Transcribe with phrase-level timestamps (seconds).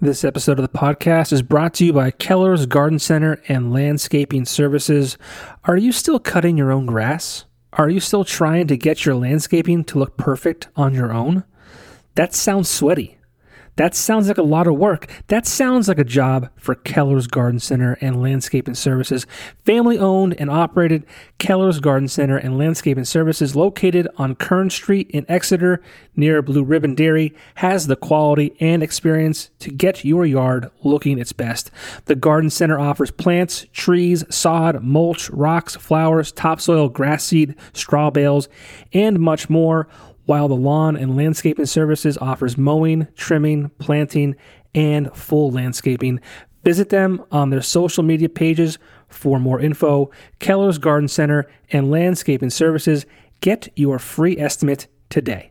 [0.00, 4.44] This episode of the podcast is brought to you by Keller's Garden Center and Landscaping
[4.44, 5.18] Services.
[5.64, 7.46] Are you still cutting your own grass?
[7.72, 11.42] Are you still trying to get your landscaping to look perfect on your own?
[12.14, 13.17] That sounds sweaty.
[13.78, 15.06] That sounds like a lot of work.
[15.28, 19.24] That sounds like a job for Keller's Garden Center and Landscaping Services.
[19.64, 21.06] Family owned and operated
[21.38, 25.80] Keller's Garden Center and Landscaping Services, located on Kern Street in Exeter
[26.16, 31.32] near Blue Ribbon Dairy, has the quality and experience to get your yard looking its
[31.32, 31.70] best.
[32.06, 38.48] The Garden Center offers plants, trees, sod, mulch, rocks, flowers, topsoil, grass seed, straw bales,
[38.92, 39.86] and much more
[40.28, 44.36] while the lawn and landscaping services offers mowing, trimming, planting,
[44.74, 46.20] and full landscaping.
[46.64, 48.78] Visit them on their social media pages
[49.08, 50.10] for more info.
[50.38, 53.06] Keller's Garden Center and Landscaping Services.
[53.40, 55.50] Get your free estimate today.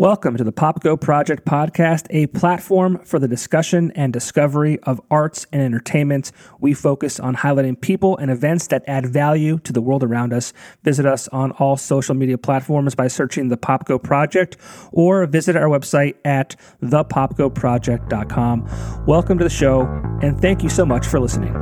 [0.00, 5.46] Welcome to the Popko Project podcast, a platform for the discussion and discovery of arts
[5.52, 6.32] and entertainment.
[6.58, 10.54] We focus on highlighting people and events that add value to the world around us.
[10.84, 14.56] Visit us on all social media platforms by searching the Popko Project
[14.90, 19.04] or visit our website at thepopkoproject.com.
[19.06, 19.82] Welcome to the show,
[20.22, 21.54] and thank you so much for listening.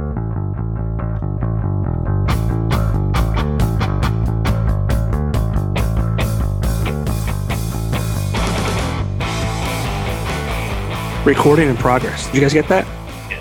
[11.28, 12.24] Recording in progress.
[12.24, 12.86] Did you guys get that?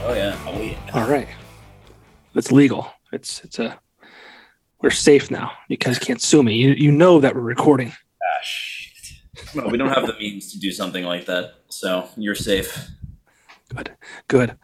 [0.03, 0.37] Oh yeah.
[0.45, 0.77] Oh yeah.
[0.93, 1.25] All right.
[2.35, 2.91] It's legal.
[3.13, 3.79] It's it's a
[4.81, 5.53] we're safe now.
[5.69, 6.55] You guys can't sue me.
[6.55, 7.93] You you know that we're recording.
[8.21, 8.91] Ah, shit.
[9.55, 12.89] Well, we don't have the means to do something like that, so you're safe.
[13.73, 13.95] Good.
[14.27, 14.57] Good.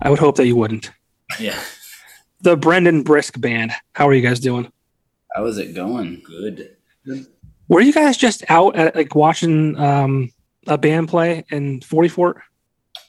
[0.00, 0.90] I would hope that you wouldn't.
[1.38, 1.60] Yeah.
[2.40, 3.72] The Brendan Brisk band.
[3.92, 4.72] How are you guys doing?
[5.34, 6.22] How is it going?
[6.26, 6.78] Good.
[7.68, 10.32] Were you guys just out at like watching um
[10.66, 12.42] a band play in 44?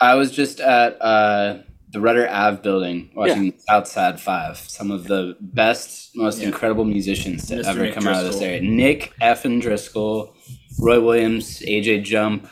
[0.02, 1.59] I was just at uh,
[1.91, 4.58] the Rudder Ave building watching Outside Five.
[4.58, 6.47] Some of the best, most Yeah.
[6.47, 7.66] incredible musicians to Mr.
[7.66, 8.61] ever Nick come out of this area.
[8.61, 10.36] Nick Effin Driscoll,
[10.80, 12.48] Roy Williams, AJ Jump.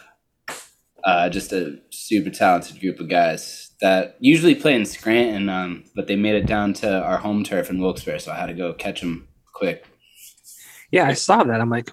[1.03, 6.07] Uh, just a super talented group of guys that usually play in Scranton, um, but
[6.07, 8.73] they made it down to our home turf in Wilkes-Barre, so I had to go
[8.73, 9.85] catch them quick.
[10.91, 11.61] Yeah, I saw that.
[11.61, 11.89] I'm like,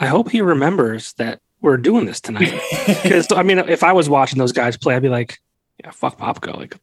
[0.00, 2.52] I hope he remembers that we're doing this tonight.
[3.02, 5.38] Because I mean, if I was watching those guys play, I'd be like,
[5.82, 6.56] yeah, fuck Popko.
[6.56, 6.76] Like,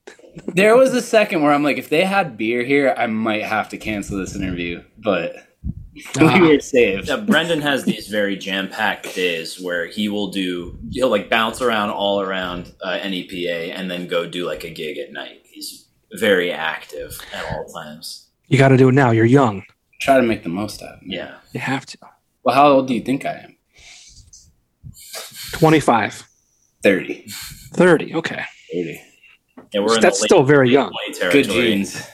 [0.48, 3.70] There was a second where I'm like, if they had beer here, I might have
[3.70, 5.36] to cancel this interview, but
[6.20, 6.40] Ah.
[6.42, 7.08] we were saved.
[7.08, 11.92] Yeah, Brendan has these very jam-packed days where he will do he'll like bounce around
[11.92, 15.42] all around uh, NEPA and then go do like a gig at night.
[15.46, 18.28] He's very active at all times.
[18.48, 19.12] you got to do it now.
[19.12, 19.64] You're young.
[20.02, 21.08] Try to make the most out of it.
[21.10, 21.36] Yeah.
[21.54, 21.98] You have to.
[22.44, 23.53] Well, how old do you think I am?
[25.54, 26.28] 25,
[26.84, 27.26] 30.
[27.74, 28.16] 30.
[28.16, 28.44] Okay.
[28.74, 29.02] 30.
[29.72, 30.92] Yeah, we're in That's late, still very young.
[31.08, 31.44] Good territory.
[31.44, 32.08] genes.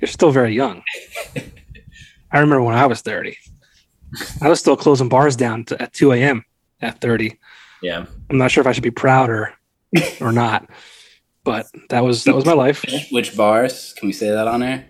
[0.00, 0.82] You're still very young.
[2.32, 3.36] I remember when I was 30.
[4.40, 6.44] I was still closing bars down to, at 2 a.m.
[6.80, 7.38] at 30.
[7.82, 8.06] Yeah.
[8.30, 9.52] I'm not sure if I should be proud or
[10.20, 10.68] or not,
[11.44, 12.84] but that was that was my life.
[13.10, 13.94] Which bars?
[13.96, 14.86] Can we say that on air?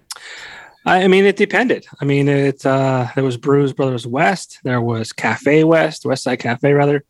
[0.85, 1.87] I, I mean, it depended.
[2.01, 6.39] I mean, it uh, there was Brews Brothers West, there was Cafe West, West Side
[6.39, 7.05] Cafe rather.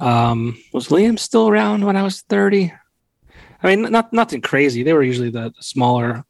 [0.00, 2.72] Um, was Liam still around when I was 30?
[3.62, 4.82] I mean, not nothing crazy.
[4.82, 6.24] They were usually the, the smaller,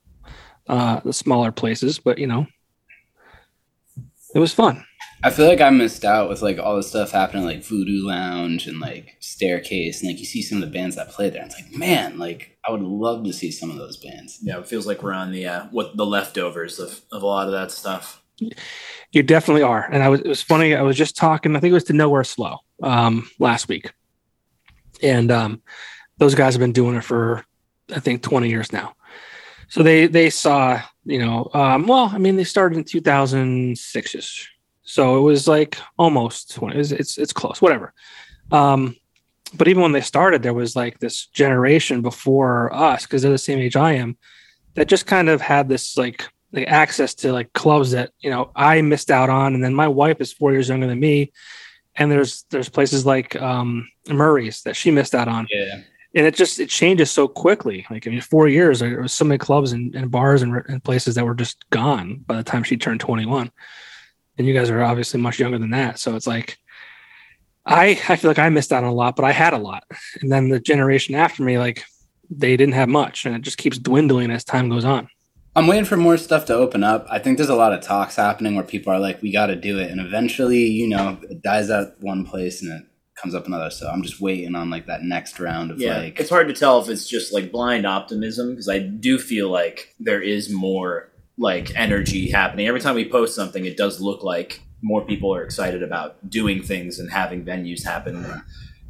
[0.69, 2.47] uh, the smaller places, but you know,
[4.35, 4.85] it was fun.
[5.23, 8.67] I feel like I missed out with like all the stuff happening like Voodoo Lounge
[8.67, 11.45] and like Staircase and like you see some of the bands that play there.
[11.45, 14.39] It's like, man, like I would love to see some of those bands.
[14.43, 17.47] Yeah, it feels like we're on the uh, what the leftovers of, of a lot
[17.47, 18.20] of that stuff.
[19.13, 19.83] You definitely are.
[19.91, 20.75] And I was it was funny.
[20.75, 23.93] I was just talking, I think it was to Nowhere Slow um last week.
[25.03, 25.63] And um
[26.19, 27.45] those guys have been doing it for
[27.95, 28.95] I think 20 years now.
[29.69, 34.47] So they they saw, you know, um well, I mean they started in 2006ish.
[34.83, 36.75] So it was like almost 20.
[36.75, 37.93] It was, it's it's close, whatever.
[38.53, 38.97] Um
[39.53, 43.39] but even when they started there was like this generation before us because they're the
[43.39, 44.17] same age I am
[44.75, 48.51] that just kind of had this like like access to like clubs that you know
[48.57, 51.33] I missed out on, and then my wife is four years younger than me,
[51.97, 55.81] and there's there's places like um, Murray's that she missed out on, Yeah.
[56.15, 57.87] and it just it changes so quickly.
[57.91, 60.83] Like I mean, four years there was so many clubs and, and bars and, and
[60.83, 63.51] places that were just gone by the time she turned 21,
[64.39, 66.59] and you guys are obviously much younger than that, so it's like.
[67.67, 69.85] I, I feel like I missed out on a lot, but I had a lot.
[70.23, 71.85] And then the generation after me, like
[72.31, 75.09] they didn't have much, and it just keeps dwindling as time goes on.
[75.57, 77.07] I'm waiting for more stuff to open up.
[77.11, 79.57] I think there's a lot of talks happening where people are like, we got to
[79.57, 79.91] do it.
[79.91, 82.87] And eventually, you know, it dies out one place and it
[83.17, 83.71] comes up another.
[83.71, 86.21] So I'm just waiting on like that next round of Yeah, like.
[86.21, 89.95] it's hard to tell if it's just like blind optimism because I do feel like
[89.99, 93.65] there is more like energy happening every time we post something.
[93.65, 98.43] It does look like more people are excited about doing things and having venues happen.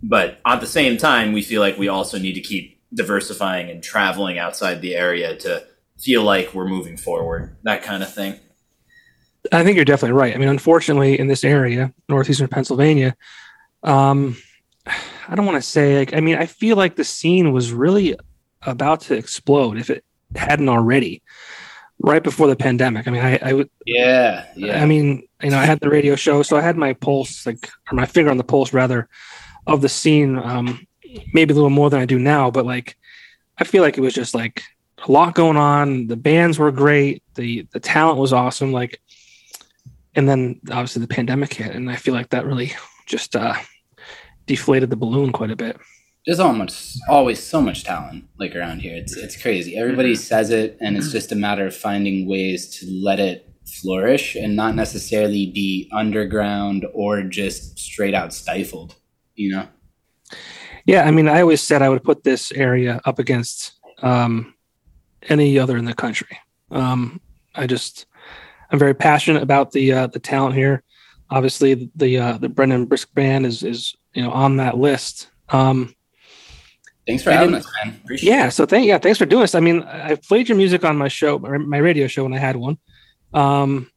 [0.03, 3.83] But at the same time, we feel like we also need to keep diversifying and
[3.83, 5.65] traveling outside the area to
[6.03, 7.57] feel like we're moving forward.
[7.63, 8.39] That kind of thing.
[9.53, 10.35] I think you're definitely right.
[10.35, 13.17] I mean, unfortunately, in this area, northeastern Pennsylvania,
[13.83, 14.37] um,
[14.87, 16.15] I don't want to say like.
[16.15, 18.17] I mean, I feel like the scene was really
[18.63, 20.05] about to explode if it
[20.35, 21.23] hadn't already,
[22.01, 23.09] right before the pandemic.
[23.09, 23.71] I mean, I, I would.
[23.87, 24.83] Yeah, yeah.
[24.83, 27.71] I mean, you know, I had the radio show, so I had my pulse, like,
[27.91, 29.09] or my finger on the pulse, rather,
[29.67, 30.37] of the scene.
[30.37, 30.87] Um,
[31.33, 32.97] maybe a little more than I do now, but like,
[33.59, 34.63] I feel like it was just like
[35.07, 36.07] a lot going on.
[36.07, 37.23] The bands were great.
[37.35, 38.73] The the talent was awesome.
[38.73, 39.01] Like,
[40.15, 42.73] and then obviously the pandemic hit, and I feel like that really
[43.07, 43.55] just uh,
[44.47, 45.79] deflated the balloon quite a bit.
[46.27, 48.97] There's almost always so much talent like around here.
[48.97, 49.77] It's it's crazy.
[49.77, 53.47] Everybody says it, and it's just a matter of finding ways to let it
[53.83, 58.97] flourish and not necessarily be underground or just straight out stifled.
[59.35, 59.69] You know.
[60.85, 64.55] Yeah, I mean, I always said I would put this area up against um,
[65.29, 66.39] any other in the country.
[66.71, 67.21] Um,
[67.55, 68.07] I just,
[68.71, 70.83] I'm very passionate about the uh, the talent here.
[71.31, 75.31] Obviously, the uh, the Brendan Brisk band is is you know on that list.
[75.49, 75.95] Um,
[77.07, 78.01] Thanks for having us, man.
[78.05, 78.51] Appreciate yeah, it.
[78.53, 79.55] so thank yeah, thanks for doing this.
[79.55, 82.39] I mean, I played your music on my show, my my radio show when I
[82.39, 82.79] had one.
[83.33, 83.91] Um,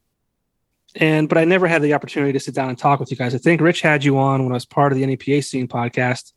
[0.95, 3.35] and but I never had the opportunity to sit down and talk with you guys.
[3.35, 6.33] I think Rich had you on when I was part of the NEPA scene podcast.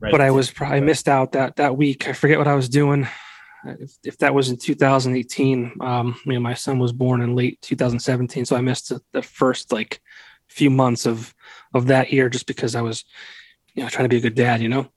[0.00, 0.12] Right.
[0.12, 2.08] but I was I missed out that that week.
[2.08, 3.08] I forget what I was doing.
[3.64, 7.60] If, if that was in 2018, um, you know, my son was born in late
[7.62, 10.00] 2017, so I missed the, first like
[10.48, 11.34] few months of
[11.74, 13.04] of that year just because I was,
[13.74, 14.62] you know, trying to be a good dad.
[14.62, 14.88] You know.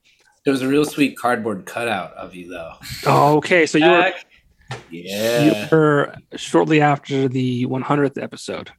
[0.44, 2.72] There was a real sweet cardboard cutout of you, though.
[3.06, 3.66] Oh, okay.
[3.66, 4.12] So you were
[4.90, 5.44] Yeah.
[5.44, 8.72] you were shortly after the 100th episode.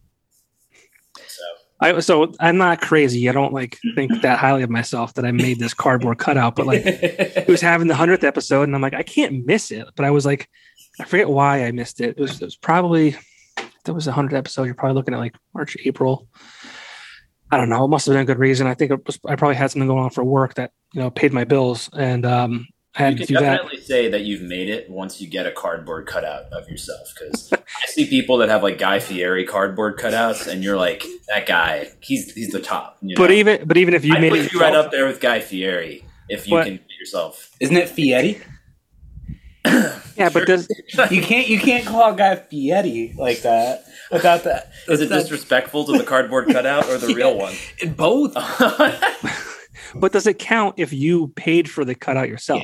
[1.83, 3.27] So I so I'm not crazy.
[3.27, 6.65] I don't like think that highly of myself that I made this cardboard cutout, but
[6.65, 9.87] like it was having the hundredth episode, and I'm like, I can't miss it.
[9.95, 10.49] But I was like,
[10.99, 12.15] I forget why I missed it.
[12.17, 13.15] It was, it was probably
[13.85, 14.63] that was a hundredth episode.
[14.63, 16.27] You're probably looking at like March, April.
[17.51, 17.85] I don't know.
[17.85, 18.65] It must have been a good reason.
[18.65, 21.11] I think it was, I probably had something going on for work that you know
[21.11, 23.55] paid my bills, and um, I had you to can do that.
[23.57, 27.11] definitely say that you've made it once you get a cardboard cutout of yourself.
[27.17, 31.45] Because I see people that have like Guy Fieri cardboard cutouts, and you're like, that
[31.47, 32.97] guy, he's he's the top.
[33.01, 35.07] You But even but even if you I made put it you right up there
[35.07, 37.49] with Guy Fieri if you But- can get yourself.
[37.59, 38.41] Isn't it Fietti?
[40.17, 40.67] yeah, but does
[41.09, 44.71] you can't you can't call a guy Fietti like that without that.
[44.87, 47.53] Is it that's- disrespectful to the cardboard cutout or the real one?
[47.95, 48.35] both?
[49.95, 52.63] but does it count if you paid for the cutout yourself?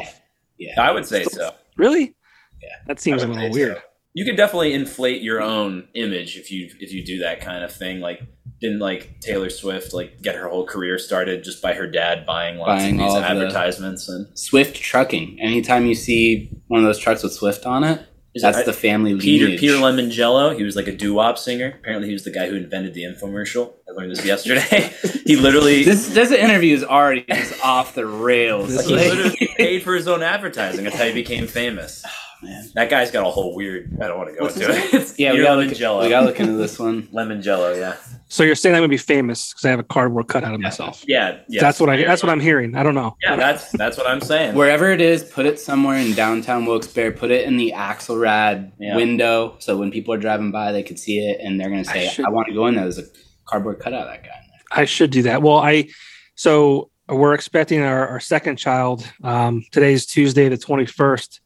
[0.57, 0.74] Yeah.
[0.75, 0.81] Yeah.
[0.81, 1.51] I would say so.
[1.77, 2.16] Really?
[2.62, 3.77] Yeah, that seems a little weird.
[3.77, 3.81] so.
[4.13, 7.71] You can definitely inflate your own image if you if you do that kind of
[7.74, 8.01] thing.
[8.01, 8.21] Like,
[8.60, 12.57] didn't like Taylor Swift like get her whole career started just by her dad buying
[12.57, 15.39] lots Buying of these of the- advertisements and Swift trucking.
[15.39, 18.01] Anytime you see one of those trucks with Swift on it,
[18.36, 19.60] Is that's it- the family Peter lineage.
[19.60, 20.56] Peter Lemongello.
[20.56, 21.76] He was like a doo wop singer.
[21.80, 23.74] Apparently, he was the guy who invented the infomercial.
[23.90, 24.94] I learned this yesterday.
[25.26, 28.70] he literally This this interview is already just off the rails.
[28.70, 30.84] This he Like- literally paid for his own advertising.
[30.84, 32.04] That's how he became famous.
[32.06, 32.12] Oh,
[32.45, 32.69] man.
[32.76, 33.98] That guy's got a whole weird.
[34.02, 34.94] I don't want to go What's into it.
[34.94, 36.04] It's Yeah, we gotta, look, Lemongello.
[36.04, 37.04] we gotta look into this one.
[37.07, 37.78] Lemongello.
[37.78, 37.95] Yeah.
[38.31, 41.04] So you're saying I'm gonna be famous because I have a cardboard cutout of myself?
[41.07, 41.40] Yeah.
[41.48, 41.62] Yes.
[41.62, 41.98] That's what I.
[42.04, 42.76] That's what I'm hearing.
[42.76, 43.18] I don't know.
[43.24, 44.54] Yeah, that's that's what I'm saying.
[44.54, 47.12] Wherever it is, put it somewhere in downtown Wilkes-Barre.
[47.12, 48.95] Put it in the Axelrad Yeah.
[48.95, 52.07] window, so when people are driving by, they could see it, and they're gonna say,
[52.07, 53.06] should- "I, want to go in there." There's a
[53.45, 54.30] cardboard cutout of that guy.
[54.30, 54.80] In there.
[54.80, 55.42] I should do that.
[55.42, 55.90] Well, I
[56.36, 59.12] so we're expecting our, our second child.
[59.24, 61.42] Um, today's Tuesday, the twenty first.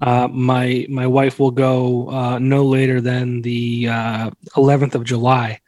[0.00, 5.60] Uh, my my wife will go uh, no later than the uh, eleventh of July.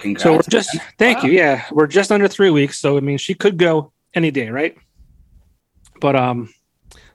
[0.00, 1.24] Congrats, So we're just thank Wow.
[1.24, 1.32] you.
[1.32, 2.78] Yeah, we're just under three weeks.
[2.78, 4.76] So I mean, she could go any day, right?
[6.00, 6.52] But um,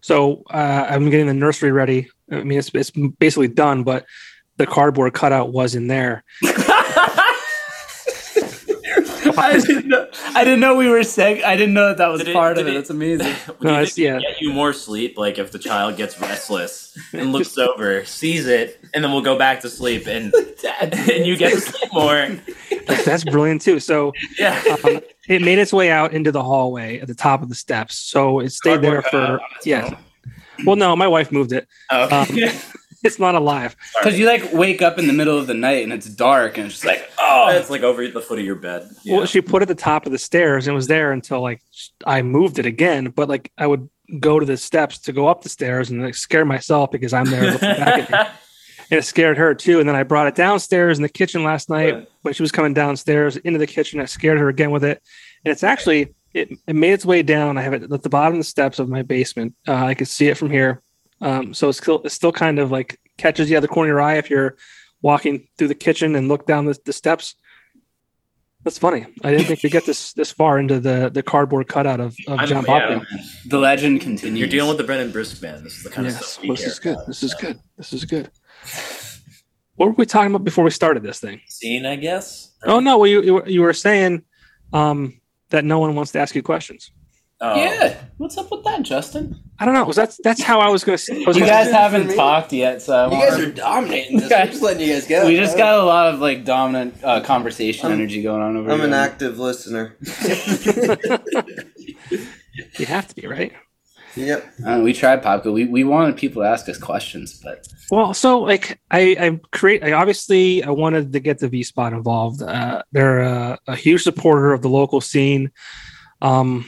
[0.01, 2.09] so uh, I'm getting the nursery ready.
[2.31, 4.05] I mean, it's it's basically done, but
[4.57, 6.23] the cardboard cutout was in there.
[9.39, 9.76] I.
[10.35, 11.43] I didn't know we were sick.
[11.43, 12.71] I didn't know that that was Did it- part of it.
[12.71, 13.33] it- That's amazing.
[13.61, 14.19] No, you it's- yeah.
[14.19, 15.17] get you more sleep?
[15.17, 19.37] Like if the child gets restless and looks over, sees it, and then we'll go
[19.37, 20.33] back to sleep, and
[20.81, 22.27] and you get to sleep more.
[22.87, 23.79] That's, that's brilliant too.
[23.79, 24.61] So Yeah.
[24.83, 27.95] um, it made its way out into the hallway at the top of the steps.
[27.95, 29.97] So it stayed there Cardboard cutout for on yeah.
[30.65, 31.67] Well, no, my wife moved it.
[31.91, 32.51] Oh, okay.
[33.07, 33.75] It's not alive.
[33.97, 36.67] Because you like wake up in the middle of the night and it's dark and
[36.67, 38.89] it's just like, oh, it's like over the foot of your bed.
[39.03, 39.17] Yeah.
[39.17, 41.41] Well, she put it at the top of the stairs and it was there until
[41.41, 41.61] like
[42.05, 43.09] I moved it again.
[43.09, 46.15] But like I would go to the steps to go up the stairs and like
[46.15, 48.33] scare myself because I'm there looking back at me.
[48.89, 49.81] And it scared her too.
[49.81, 52.07] And then I brought it downstairs in the kitchen last night Right.
[52.21, 53.99] when she was coming downstairs into the kitchen.
[53.99, 55.01] I scared her again with it.
[55.43, 57.57] And it's actually it, it made its way down.
[57.57, 59.55] I have it at the bottom of the steps of my basement.
[59.67, 60.81] Uh, I could see it from here.
[61.21, 63.89] Um, so it's still it's still kind of like catches you out of the corner
[63.91, 64.55] of your eye if you're
[65.01, 67.35] walking through the kitchen and look down the, the steps.
[68.63, 69.05] That's funny.
[69.23, 72.39] I didn't think we get this this far into the the cardboard cutout of, of
[72.39, 72.99] I'm- John yeah.
[73.45, 74.39] The legend continues.
[74.39, 75.65] You're dealing with the Brendan Brisk band.
[75.65, 76.97] This is the kind of stuff well, this care is good.
[77.07, 77.59] This is good.
[77.77, 78.29] This is good.
[79.75, 81.39] What were we talking about before we started this thing?
[81.47, 82.51] Scene, I guess.
[82.63, 84.23] Oh no, well, you you were- you were saying
[84.73, 86.91] um, that no one wants to ask you questions.
[87.39, 87.55] Oh.
[87.55, 87.95] Yeah.
[88.17, 89.35] What's up with that, Justin?
[89.59, 89.83] I don't know.
[89.85, 91.25] Was that's that's how I was going to.
[91.25, 94.25] Was You gonna- guys haven't talked yet, so I You guys are dominating this.
[94.31, 94.41] Okay.
[94.41, 95.25] I'm just letting you guys go.
[95.27, 98.69] we just got a lot of like dominant uh, conversation I'm- energy going on over
[98.69, 98.77] here.
[98.79, 99.95] I'm an active listener.
[102.79, 103.53] you have to be right.
[104.15, 104.45] yep.
[104.65, 105.53] Uh, we tried Popko.
[105.53, 109.83] We we wanted people to ask us questions, but Well, so like I, I create.
[109.83, 112.41] I obviously I wanted to get the V Spot involved.
[112.41, 115.51] Uh, they're a, a huge supporter of the local scene.
[116.21, 116.67] Um,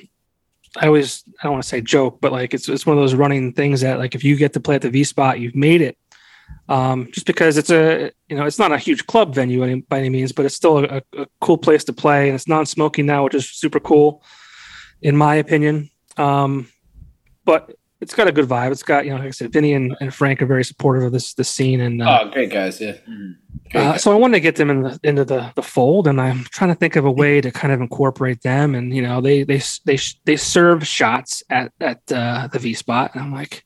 [0.77, 3.15] I always I don't want to say joke, but like it's it's one of those
[3.15, 5.81] running things that like if you get to play at the V Spot, you've made
[5.81, 5.97] it.
[6.67, 9.99] Um, just because it's a you know it's not a huge club venue any, by
[9.99, 13.23] any means, but it's still a, a cool place to play, and it's non-smoking now,
[13.23, 14.23] which is super cool,
[15.01, 15.89] in my opinion.
[16.17, 16.67] Um,
[17.45, 18.71] but it's got a good vibe.
[18.71, 21.11] It's got you know like I said, Vinny and, and Frank are very supportive of
[21.11, 22.97] this this scene, and uh, oh, great guys, yeah.
[23.09, 23.35] Mhm.
[23.73, 26.43] Uh, so I wanted to get them in the, into the, the fold, and I'm
[26.45, 28.73] trying to think of a way to kind of incorporate them.
[28.73, 33.11] And you know, they they they they serve shots at at uh, the V spot,
[33.13, 33.63] and I'm like,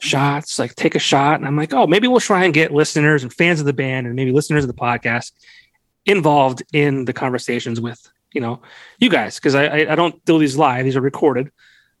[0.00, 3.22] shots, like take a shot, and I'm like, oh, maybe we'll try and get listeners
[3.22, 5.32] and fans of the band, and maybe listeners of the podcast
[6.06, 8.60] involved in the conversations with you know
[8.98, 11.50] you guys because I, I I don't do these live; these are recorded.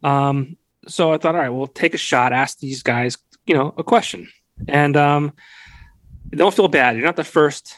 [0.02, 0.56] Um,
[0.86, 3.16] so I thought, all right, we'll take a shot, ask these guys,
[3.46, 4.28] you know, a question,
[4.68, 5.32] and um,
[6.30, 6.96] don't feel bad.
[6.96, 7.76] You're not the first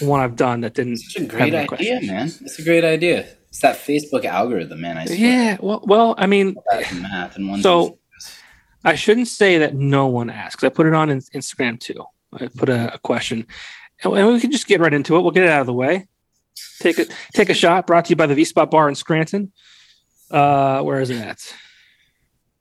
[0.00, 0.98] one I've done that didn't.
[0.98, 2.06] Such a have great idea, questions.
[2.06, 2.26] man.
[2.26, 3.26] It's a great idea.
[3.48, 4.98] It's that Facebook algorithm, man.
[4.98, 5.16] I swear.
[5.18, 6.56] Yeah, well, well, I mean,
[7.00, 7.62] math and one.
[7.62, 7.98] So-
[8.84, 10.62] I shouldn't say that no one asks.
[10.62, 12.04] I put it on Instagram too.
[12.32, 13.44] I put a, a question,
[14.04, 15.20] and and we can just get right into it.
[15.20, 16.06] We'll get it out of the way.
[16.78, 17.88] Take a take a shot.
[17.88, 19.52] Brought to you by the V Spot Bar in Scranton.
[20.30, 21.54] Uh, where is it at?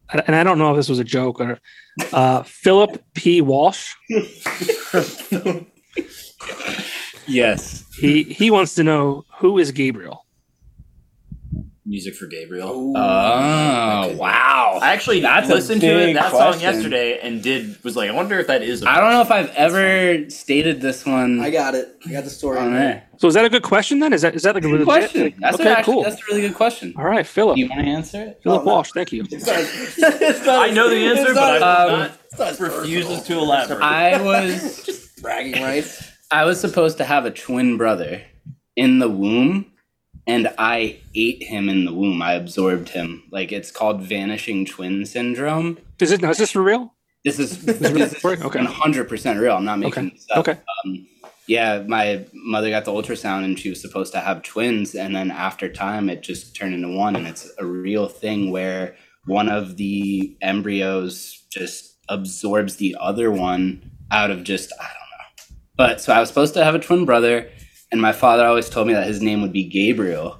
[0.10, 1.60] And I don't know if this was a joke or
[2.14, 3.42] uh, Philip P.
[3.42, 3.94] Walsh.
[7.28, 7.84] yes.
[8.00, 10.27] He he wants to know who is Gabriel.
[11.88, 12.94] Music for Gabriel.
[12.98, 14.80] Oh wow!
[14.82, 18.14] I actually That's listened to it big that song yesterday and did was like I
[18.14, 18.84] wonder if that is.
[18.84, 21.98] a I don't know if I've ever stated this one I got it.
[22.06, 22.60] I got the story.
[22.60, 23.08] on there.
[23.20, 24.12] So is that a good question then?
[24.12, 25.34] Is that is that like a Good legit question.
[25.40, 26.04] That's okay, actually, cool.
[26.04, 26.94] That's a really good question.
[26.98, 27.56] All right, Philip.
[27.56, 28.40] Do you want to answer it?
[28.44, 28.72] Philip Oh, no.
[28.74, 29.24] Walsh, thank you.
[29.32, 29.56] It's not,
[30.22, 32.00] it's not, I know the answer, it's but not- I will um,
[32.38, 33.82] not not refuses to elaborate.
[33.82, 36.12] I was Just bragging rights.
[36.32, 38.22] I was supposed to have a twin brother
[38.76, 39.72] in the womb,
[40.28, 42.22] and I ate him in the womb.
[42.22, 43.24] I absorbed him.
[43.32, 45.80] Like it's called vanishing twin syndrome.
[46.00, 46.22] Is it?
[46.22, 46.94] No, is this for real?
[47.24, 47.64] This is
[48.24, 48.44] real?
[48.46, 48.60] Okay.
[48.60, 49.56] 100% real.
[49.56, 50.16] I'm not making Okay.
[50.16, 50.38] this up.
[50.48, 50.60] Okay.
[50.86, 51.08] Um,
[51.48, 55.32] yeah, my mother got the ultrasound and she was supposed to have twins, and then
[55.32, 59.78] after time, it just turned into one, and it's a real thing where one of
[59.78, 65.56] the embryos just absorbs the other one out of just I don't know.
[65.76, 67.50] But so I was supposed to have a twin brother,
[67.92, 70.40] and my father always told me that his name would be Gabriel.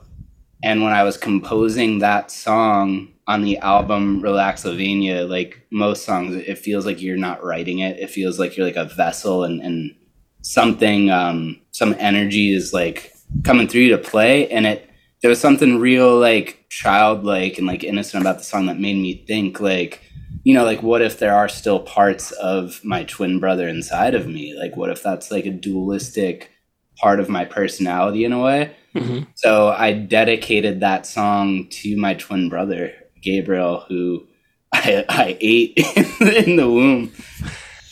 [0.64, 6.58] And when I was composing that song on the album Relaxylvania, like most songs, it
[6.58, 8.00] feels like you're not writing it.
[8.00, 9.96] It feels like you're like a vessel and, and
[10.42, 13.14] something, um, some energy is like
[13.44, 14.50] coming through you to play.
[14.50, 14.90] And it,
[15.22, 19.26] there was something real like childlike and like innocent about the song that made me
[19.26, 20.02] think like,
[20.44, 24.28] you know, like what if there are still parts of my twin brother inside of
[24.28, 24.58] me?
[24.58, 26.52] Like what if that's like a dualistic
[27.00, 28.76] part of my personality in a way?
[28.94, 34.26] hmm So I dedicated that song to my twin brother, Gabriel, who
[34.74, 35.74] I, I ate
[36.48, 37.12] in the womb.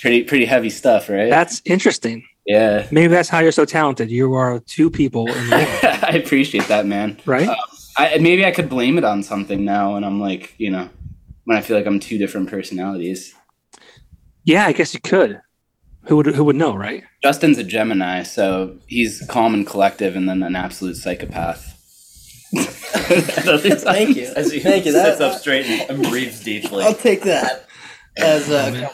[0.02, 1.30] Pretty pretty heavy stuff, right?
[1.30, 2.24] That's interesting.
[2.46, 2.86] yeah.
[2.92, 4.12] Maybe that's how you're so talented.
[4.12, 7.20] You are two people I appreciate that, man.
[7.26, 7.50] right?
[7.98, 10.90] I maybe I could blame it on something now, and I'm like, you know,
[11.46, 13.34] when I feel like I'm two different personalities.
[14.44, 15.40] Yeah, I guess you could.
[16.08, 17.04] Who would who would know, right?
[17.24, 21.72] Justin's a Gemini, so he's calm and collective, and then an absolute psychopath.
[22.56, 24.32] Thank you.
[24.36, 24.92] As he Thank you.
[24.92, 26.84] sits up straight and breathes deeply.
[26.84, 27.66] I'll take that
[28.18, 28.90] as a man.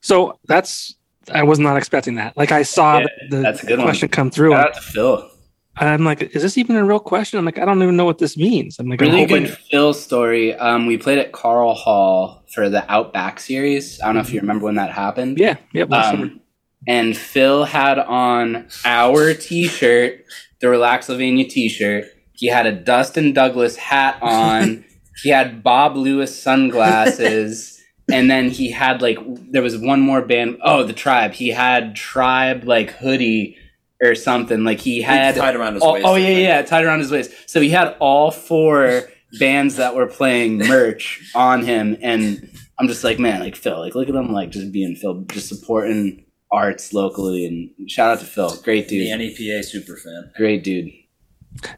[0.00, 0.94] So that's
[1.32, 2.36] I was not expecting that.
[2.36, 3.86] Like I saw Yeah, the, the that's a good one.
[3.86, 4.50] question come through.
[4.52, 5.30] Shout out to Phil.
[5.76, 7.38] I'm like, is this even a real question?
[7.38, 8.78] I'm like, I don't even know what this means.
[8.78, 10.54] I'm like, I'm Really hoping- good Phil story.
[10.54, 14.00] Um, we played at Karl Hall for the Outback series.
[14.00, 15.38] I don't know if you remember when that happened.
[15.38, 15.84] Yeah, yeah.
[15.84, 16.40] Um,
[16.86, 20.24] and Phil had on our T-shirt,
[20.60, 22.04] the Relaxylvania T-shirt.
[22.34, 24.84] He had a Dustin Douglas hat on.
[25.22, 27.80] he had Bob Lewis sunglasses,
[28.12, 29.18] and then he had like
[29.50, 30.58] there was one more band.
[30.62, 31.32] Oh, the Tribe.
[31.32, 33.56] He had Tribe like hoodie
[34.02, 34.64] or something.
[34.64, 36.06] Like he had tied around his Oh, waist.
[36.06, 37.30] oh I yeah, yeah, tied around his waist.
[37.46, 39.02] So he had all four
[39.38, 43.94] bands that were playing merch on him, and I'm just like, man, like Phil, like
[43.94, 48.26] look at him, like just being Phil, just supporting arts locally, and shout out to
[48.26, 50.32] Phil, great dude, The dude, NEPA super fan.
[50.36, 50.90] great dude.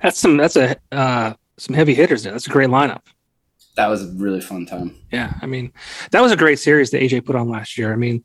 [0.02, 0.36] That's some.
[0.36, 2.32] That's a uh, some heavy hitters there.
[2.32, 3.02] That's a great lineup.
[3.76, 4.94] That was a really fun time.
[5.12, 5.72] Yeah, I mean,
[6.12, 7.92] that was a great series that AJ put on last year.
[7.92, 8.22] I mean,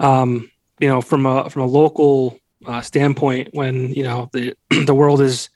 [0.00, 4.54] um, you know, from a from a local uh, standpoint, when you know the
[4.86, 5.48] the world is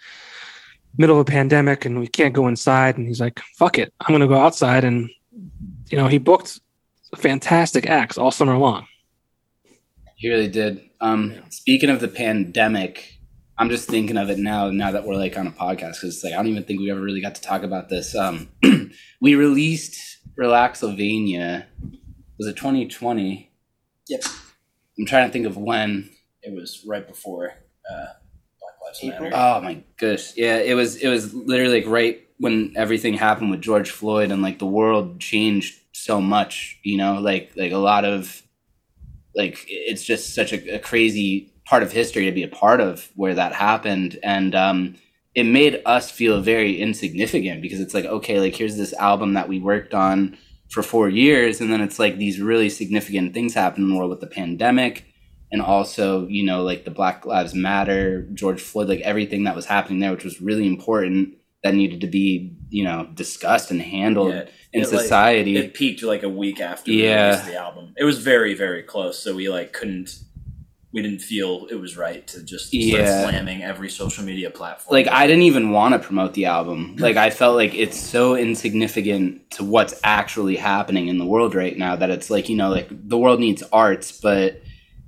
[0.97, 4.09] middle of a pandemic and we can't go inside, and he's like, "Fuck it, I'm
[4.09, 5.11] going to go outside," and
[5.91, 6.61] you know, he booked
[7.17, 8.87] fantastic acts all summer long.
[10.17, 10.81] He really did.
[11.01, 13.19] Um, speaking of the pandemic,
[13.59, 14.71] I'm just thinking of it now.
[14.71, 16.91] Now that we're like on a podcast, because it's like I don't even think we
[16.91, 18.15] ever really got to talk about this.
[18.15, 18.49] Um,
[19.21, 21.67] we released Relaxylvania.
[22.39, 23.53] Was it 2020?
[24.09, 24.25] Yep.
[24.99, 26.11] I'm trying to think of when.
[26.45, 27.55] It was right before
[27.91, 28.07] uh,
[28.61, 29.31] Black Lives Matter.
[29.33, 30.97] Oh my gosh, yeah, it was.
[30.97, 35.21] It was literally like right when everything happened with George Floyd, and like the world
[35.21, 36.79] changed so much.
[36.83, 38.43] You know, like like a lot of
[39.35, 43.11] like it's just such a, a crazy part of history to be a part of
[43.17, 44.97] where that happened, and um,
[45.35, 49.49] it made us feel very insignificant because it's like okay, like here's this album that
[49.49, 50.37] we worked on
[50.69, 54.11] for four years, and then it's like these really significant things happen in the world
[54.11, 55.07] with the pandemic
[55.55, 59.65] and also you know like the black lives matter george floyd like everything that was
[59.67, 61.23] happening there which was really important
[61.63, 65.73] that needed to be you know discussed and handled Yeah, in it, like, society It
[65.73, 67.29] peaked like a week after we Yeah.
[67.31, 67.95] released the album.
[67.97, 69.17] It was very, very close.
[69.23, 70.11] So we like couldn't.
[70.93, 73.23] We didn't feel it was right to just start Yeah.
[73.23, 74.93] slamming every social media platform.
[74.99, 78.37] like i didn't even want to promote the album like i felt like it's so
[78.37, 79.27] insignificant
[79.57, 82.89] to what's actually happening in the world right now that it's like you know like
[82.91, 84.61] the world needs arts but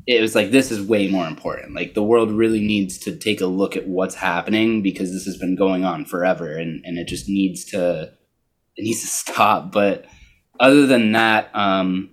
[0.07, 3.41] it was like this is way more important like the world really needs to take
[3.41, 7.09] a look at what's happening because this has been going on forever and and it
[7.09, 8.03] just needs to
[8.77, 10.05] it needs to stop but
[10.61, 12.11] other than that um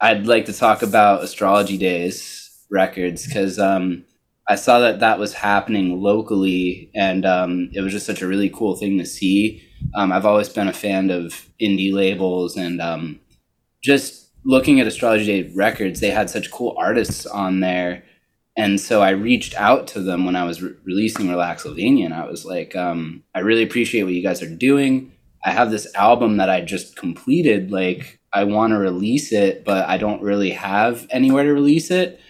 [0.00, 4.04] i'd like to talk about astrology days records because um
[4.48, 8.48] I saw that that was happening locally, and um, it was just such a really
[8.48, 9.62] cool thing to see.
[9.94, 13.18] Um, I've always been a fan of indie labels, and um,
[13.82, 18.04] just looking at Astrology Day Records, they had such cool artists on there.
[18.56, 22.24] And so I reached out to them when I was re- releasing Relaxylvania, and I
[22.26, 25.12] was like, um, I really appreciate what you guys are doing.
[25.44, 27.70] I have this album that I just completed.
[27.70, 32.20] Like, I want to release it, but I don't really have anywhere to release it.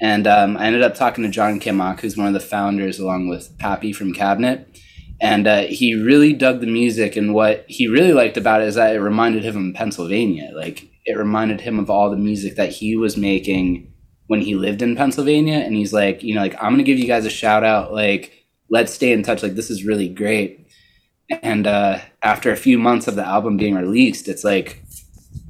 [0.00, 3.28] And um, I ended up talking to John Kimmock, who's one of the founders, along
[3.28, 4.68] with Pappy from Cabinet.
[5.20, 7.16] And uh, he really dug the music.
[7.16, 10.50] And what he really liked about it is that it reminded him of Pennsylvania.
[10.54, 13.92] Like, it reminded him of all the music that he was making
[14.26, 15.58] when he lived in Pennsylvania.
[15.58, 17.92] And he's like, you know, like, I'm to give you guys a shout out.
[17.92, 18.32] Like,
[18.68, 19.42] let's stay in touch.
[19.42, 20.68] Like, this is really great.
[21.42, 24.82] And uh, after a few months of the album being released, it's like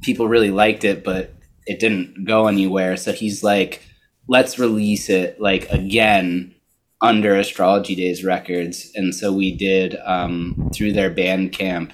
[0.01, 1.33] people really liked it, but
[1.65, 2.97] it didn't go anywhere.
[2.97, 3.83] So he's like,
[4.27, 6.53] let's release it like again
[7.01, 8.91] under Astrology Days Records.
[8.95, 11.93] And so we did um, through their band camp,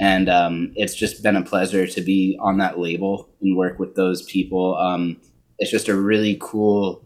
[0.00, 3.94] And um, it's just been a pleasure to be on that label and work with
[3.96, 4.76] those people.
[4.78, 5.18] Um,
[5.58, 7.04] it's just a really cool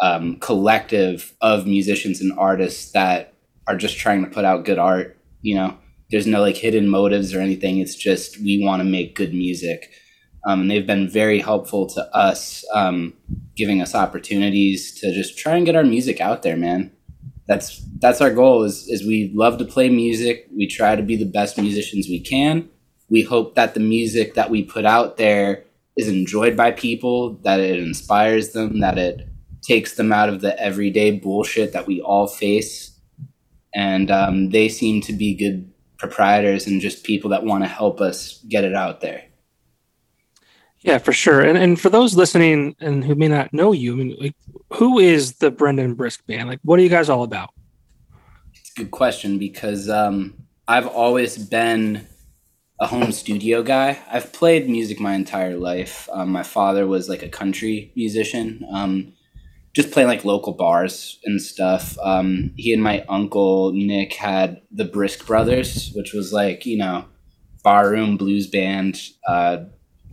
[0.00, 3.34] um, collective of musicians and artists that
[3.68, 5.18] are just trying to put out good art.
[5.42, 5.78] You know,
[6.10, 7.78] there's no like hidden motives or anything.
[7.78, 9.90] It's just we want to make good music.
[10.44, 13.14] Um, and they've been very helpful to us, um,
[13.56, 16.90] giving us opportunities to just try and get our music out there, man.
[17.46, 18.62] That's that's our goal.
[18.64, 20.48] Is is we love to play music.
[20.56, 22.68] We try to be the best musicians we can.
[23.08, 25.64] We hope that the music that we put out there
[25.96, 29.28] is enjoyed by people, that it inspires them, that it
[29.62, 32.98] takes them out of the everyday bullshit that we all face.
[33.74, 38.00] And um, they seem to be good proprietors and just people that want to help
[38.00, 39.24] us get it out there.
[40.82, 41.40] Yeah, for sure.
[41.40, 44.34] And and for those listening and who may not know you, I mean, like,
[44.74, 46.48] who is the Brendan Brisk band?
[46.48, 47.50] Like, what are you guys all about?
[48.76, 50.34] Good question because um,
[50.66, 52.06] I've always been
[52.80, 54.00] a home studio guy.
[54.10, 56.08] I've played music my entire life.
[56.12, 59.12] Um, my father was like a country musician, um,
[59.74, 61.96] just playing like local bars and stuff.
[62.02, 67.04] Um, he and my uncle Nick had the Brisk Brothers, which was like you know
[67.62, 69.58] barroom blues band, uh,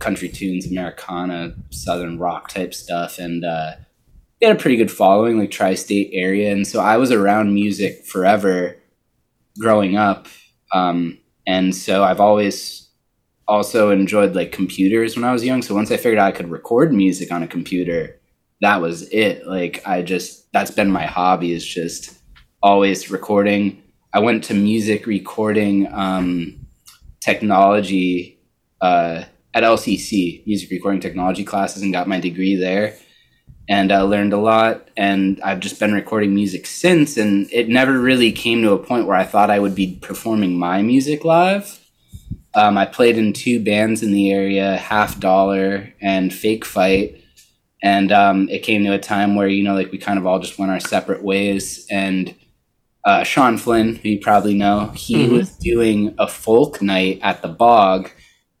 [0.00, 3.72] country tunes, Americana, southern rock type stuff, and uh,
[4.40, 6.52] they had a pretty good following, like tri-state area.
[6.52, 8.76] And so I was around music forever,
[9.58, 10.26] growing up,
[10.72, 12.88] um, and so I've always
[13.46, 15.62] also enjoyed like computers when I was young.
[15.62, 18.20] So once I figured out I could record music on a computer,
[18.60, 19.46] that was it.
[19.46, 22.18] Like I just that's been my hobby is just
[22.62, 23.82] always recording.
[24.12, 26.66] I went to music recording um,
[27.20, 28.38] technology
[28.80, 32.94] uh, at LCC, music recording technology classes, and got my degree there.
[33.68, 37.16] And I learned a lot, and I've just been recording music since.
[37.16, 40.58] And it never really came to a point where I thought I would be performing
[40.58, 41.78] my music live.
[42.54, 47.22] Um, I played in two bands in the area, Half Dollar and Fake Fight.
[47.82, 50.40] And um, it came to a time where, you know, like we kind of all
[50.40, 51.86] just went our separate ways.
[51.90, 52.34] And
[53.04, 55.30] uh, Sean Flynn, who you probably know, he Mhm.
[55.30, 58.10] was doing a folk night at the bog.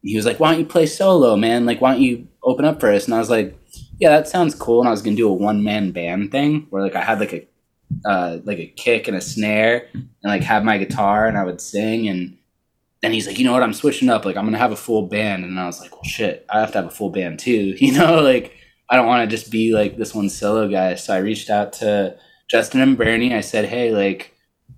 [0.02, 1.66] He was like, "Why don't you play solo, man?
[1.66, 3.58] Like, why don't you open up for us?" And I was like,
[3.98, 6.82] "Yeah, that sounds cool." And I was gonna do a one man band thing where
[6.82, 7.46] like I had like a
[8.04, 11.60] uh, like a kick and a snare and like have my guitar and I would
[11.60, 12.36] sing and
[13.02, 14.24] then he's like, you know what, I'm switching up.
[14.24, 15.44] Like I'm gonna have a full band.
[15.44, 17.74] And I was like, well, shit, I have to have a full band too.
[17.80, 18.54] You know, like
[18.88, 20.94] I don't want to just be like this one solo guy.
[20.96, 22.16] So I reached out to
[22.48, 23.34] Justin and Bernie.
[23.34, 24.34] I said, hey, like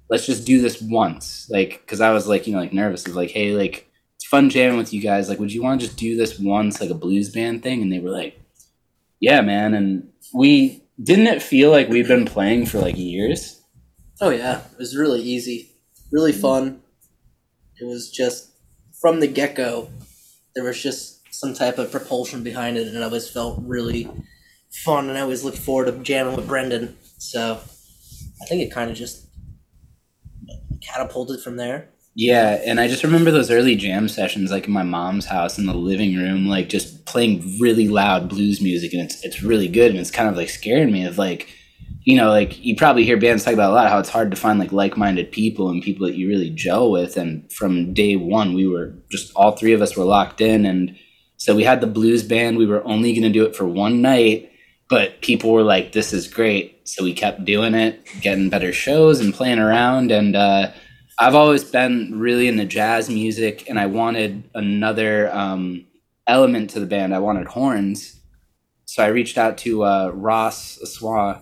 [0.08, 3.16] let's just do this once, like because I was like, you know, like nervous of
[3.16, 3.90] like, hey, like
[4.32, 5.28] fun jamming with you guys.
[5.28, 7.82] Like, would you want to just do this once, like a blues band thing?
[7.82, 8.40] And they were like,
[9.20, 9.74] yeah, man.
[9.74, 13.60] And we didn't it feel like we've been playing for like years.
[14.22, 15.72] Oh yeah, it was really easy,
[16.10, 16.40] really mm-hmm.
[16.40, 16.80] fun.
[17.78, 18.52] It was just
[19.02, 19.90] from the get go,
[20.54, 24.08] there was just some type of propulsion behind it, and it always felt really
[24.70, 25.10] fun.
[25.10, 26.96] And I always looked forward to jamming with Brendan.
[27.18, 27.60] So
[28.40, 29.26] I think it kind of just
[30.80, 31.91] catapulted from there.
[32.14, 35.64] Yeah, and I just remember those early jam sessions, like in my mom's house in
[35.64, 39.90] the living room, like just playing really loud blues music, and it's it's really good,
[39.90, 41.48] and it's kind of like scaring me of like,
[42.04, 44.36] you know, like you probably hear bands talk about a lot how it's hard to
[44.36, 48.16] find like like minded people and people that you really gel with, and from day
[48.16, 50.94] one we were just all three of us were locked in, and
[51.38, 52.58] so we had the blues band.
[52.58, 54.50] We were only going to do it for one night,
[54.90, 59.18] but people were like, "This is great," so we kept doing it, getting better shows
[59.18, 60.36] and playing around, and.
[60.36, 60.72] uh
[61.22, 65.86] I've always been really into jazz music, and I wanted another um,
[66.26, 67.14] element to the band.
[67.14, 68.20] I wanted horns,
[68.86, 71.40] so I reached out to uh, Ross Aswa,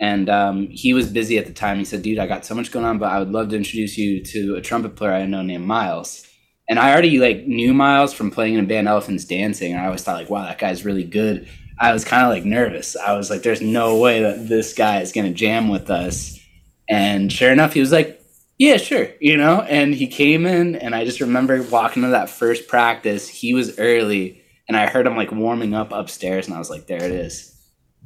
[0.00, 1.78] and um, he was busy at the time.
[1.78, 3.96] He said, "Dude, I got so much going on, but I would love to introduce
[3.96, 6.26] you to a trumpet player I know named Miles."
[6.68, 9.86] And I already like knew Miles from playing in a band Elephants Dancing, and I
[9.86, 12.96] always thought like, "Wow, that guy's really good." I was kind of like nervous.
[12.96, 16.40] I was like, "There's no way that this guy is gonna jam with us."
[16.88, 18.25] And sure enough, he was like,
[18.58, 19.60] yeah, sure, you know.
[19.62, 23.28] And he came in, and I just remember walking to that first practice.
[23.28, 26.86] He was early, and I heard him like warming up upstairs, and I was like,
[26.86, 27.52] there it is.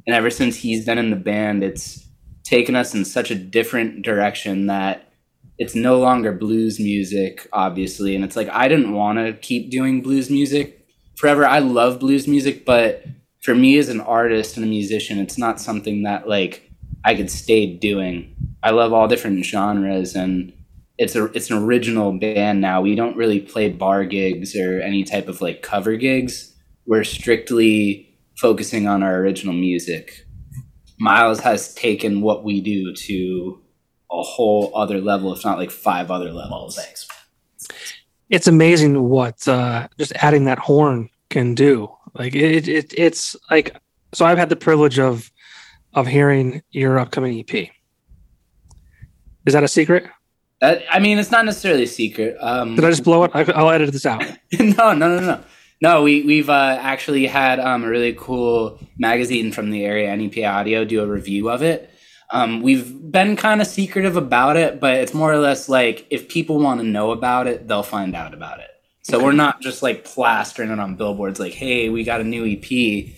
[0.05, 2.07] And ever since he's been in the band, it's
[2.43, 5.11] taken us in such a different direction that
[5.57, 8.15] it's no longer blues music, obviously.
[8.15, 11.45] And it's like, I didn't want to keep doing blues music forever.
[11.45, 13.05] I love blues music, but
[13.41, 16.70] for me as an artist and a musician, it's not something that like
[17.03, 18.35] I could stay doing.
[18.63, 20.53] I love all different genres and
[20.97, 22.81] it's a it's an original band now.
[22.81, 26.53] We don't really play bar gigs or any type of like cover gigs.
[26.85, 30.25] We're strictly focusing on our original music.
[30.99, 33.61] Miles has taken what we do to
[34.11, 36.75] a whole other level, if not like five other levels.
[36.75, 37.07] thanks.
[38.29, 41.91] It's amazing what uh, just adding that horn can do.
[42.13, 43.75] Like it, it, it's like
[44.13, 44.25] so.
[44.25, 45.31] I've had the privilege of
[45.93, 47.69] of hearing your upcoming EP.
[49.45, 50.05] Is that a secret?
[50.59, 52.37] That, I mean, it's not necessarily a secret.
[52.39, 53.31] Um, Did I just blow it?
[53.33, 54.21] I, I'll edit this out.
[54.59, 55.43] no, no, no, no.
[55.81, 60.45] No, we we've uh, actually had um, a really cool magazine from the area, NEP
[60.45, 61.89] Audio, do a review of it.
[62.31, 66.29] Um, we've been kind of secretive about it, but it's more or less like if
[66.29, 68.69] people want to know about it, they'll find out about it.
[69.01, 72.45] So we're not just like plastering it on billboards, like, "Hey, we got a new
[72.45, 73.09] EP,"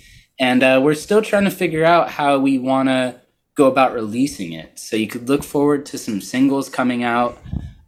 [0.44, 3.16] and uh, we're still trying to figure out how we want to
[3.56, 4.78] go about releasing it.
[4.78, 7.38] So you could look forward to some singles coming out.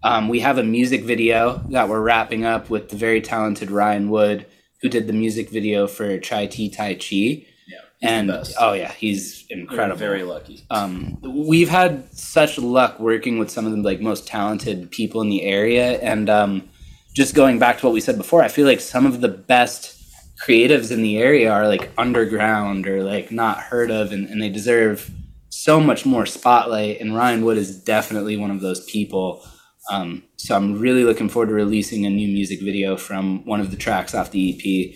[0.04, 4.10] Um, we have a music video that we're wrapping up with the very talented Ryan
[4.10, 4.46] Wood,
[4.82, 7.46] who did the music video for Chai Tea Tai Chi.
[7.68, 9.50] Yeah, And oh yeah, he's incredible.
[9.50, 9.98] We're incredible.
[9.98, 10.66] very lucky.
[10.70, 15.30] um, we've had such luck working with some of the like most talented people in
[15.30, 16.70] the area, and um,
[17.14, 19.95] just going back to what we said before, I feel like some of the best
[20.42, 24.50] creatives in the area are like underground or like not heard of, and, and they
[24.50, 25.10] deserve
[25.50, 27.00] so much more spotlight.
[27.00, 29.46] And Ryan Wood is definitely one of those people.
[29.92, 33.72] Um, so I'm really looking forward to releasing a new music video from one of
[33.72, 34.54] the tracks off the
[34.90, 34.96] EP.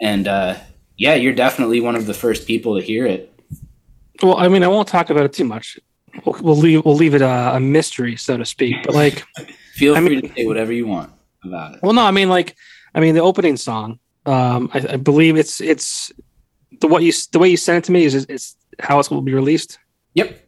[0.00, 0.56] And uh,
[0.96, 3.32] yeah, you're definitely one of the first people to hear it.
[4.22, 5.78] Well, I mean, I won't talk about it too much.
[6.24, 8.76] We'll, we'll leave we'll leave it a, a mystery, so to speak.
[8.84, 9.24] But like,
[9.74, 11.12] Feel I free mean- to say whatever you want
[11.44, 11.82] about it.
[11.82, 12.56] well, no, I mean, like,
[12.94, 13.98] I mean, the opening song.
[14.28, 16.12] Um, I, I believe it's it's
[16.80, 19.22] the what you the way you sent it to me is it's how it's will
[19.22, 19.78] be released.
[20.14, 20.38] Yep,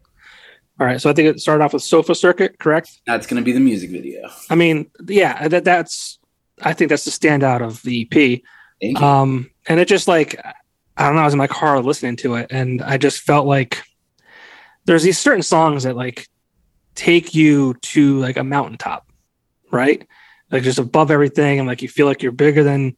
[0.78, 3.00] All right, so I think it started off with Sofa Circuit, correct?
[3.06, 4.28] that's gonna be the music video.
[4.50, 6.18] I mean, yeah, that that's
[6.60, 8.42] I think that's the standout of the EP.
[8.80, 9.04] Thank you.
[9.04, 10.38] Um, and it just like
[10.96, 13.46] I don't know, I was in my car listening to it, and I just felt
[13.46, 13.82] like
[14.84, 16.28] there's these certain songs that like
[16.94, 19.10] take you to like a mountaintop,
[19.70, 20.06] right?
[20.50, 22.96] Like just above everything, and like you feel like you're bigger than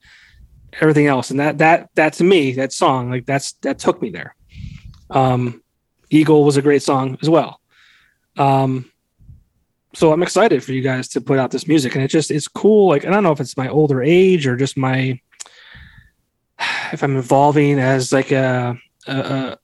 [0.81, 1.31] everything else.
[1.31, 4.35] And that that that to me, that song, like that's that took me there.
[5.11, 5.63] Um,
[6.11, 7.61] Eagle was a great song as well.
[8.37, 8.91] Um,
[9.95, 12.49] so I'm excited for you guys to put out this music, and it just it's
[12.49, 12.89] cool.
[12.89, 15.21] Like I don't know if it's my older age or just my
[16.93, 19.59] if I'm evolving as like a a,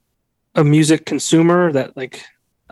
[0.55, 2.23] a, music consumer that like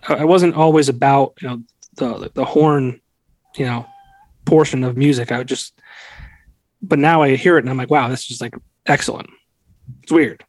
[0.07, 1.63] I I wasn't always about you know
[1.95, 3.01] the the horn
[3.55, 3.87] you know
[4.45, 5.31] portion of music.
[5.31, 5.76] I would just
[6.81, 9.29] but now I hear it and I'm like, wow, this is like excellent.
[10.03, 10.43] It's weird.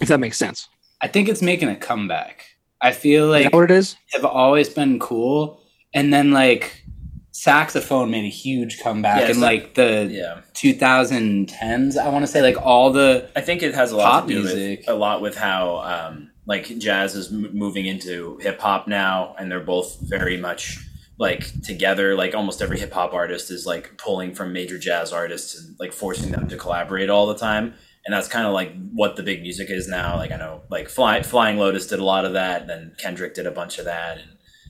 [0.00, 0.68] If that makes sense.
[1.00, 2.44] I think it's making a comeback.
[2.80, 3.96] I feel like that what it is?
[4.12, 5.62] have always been cool,
[5.94, 6.84] and then like
[7.32, 11.96] saxophone made a huge comeback Yeah, in sa- like the Yeah, 2010s.
[11.96, 14.34] I want to say like all the I think it has a lot Pop to
[14.34, 14.80] do music.
[14.80, 19.34] with a lot with how um, like jazz is m- moving into hip hop now,
[19.38, 20.78] and they're both very much
[21.18, 22.14] like together.
[22.14, 25.92] Like almost every hip hop artist is like pulling from major jazz artists and like
[25.92, 27.74] forcing them to collaborate all the time.
[28.06, 30.16] And that's kind of like what the big music is now.
[30.16, 32.66] Like I know, like Fly, Flying Lotus did a lot of that.
[32.66, 34.28] Then Kendrick did a bunch of that, and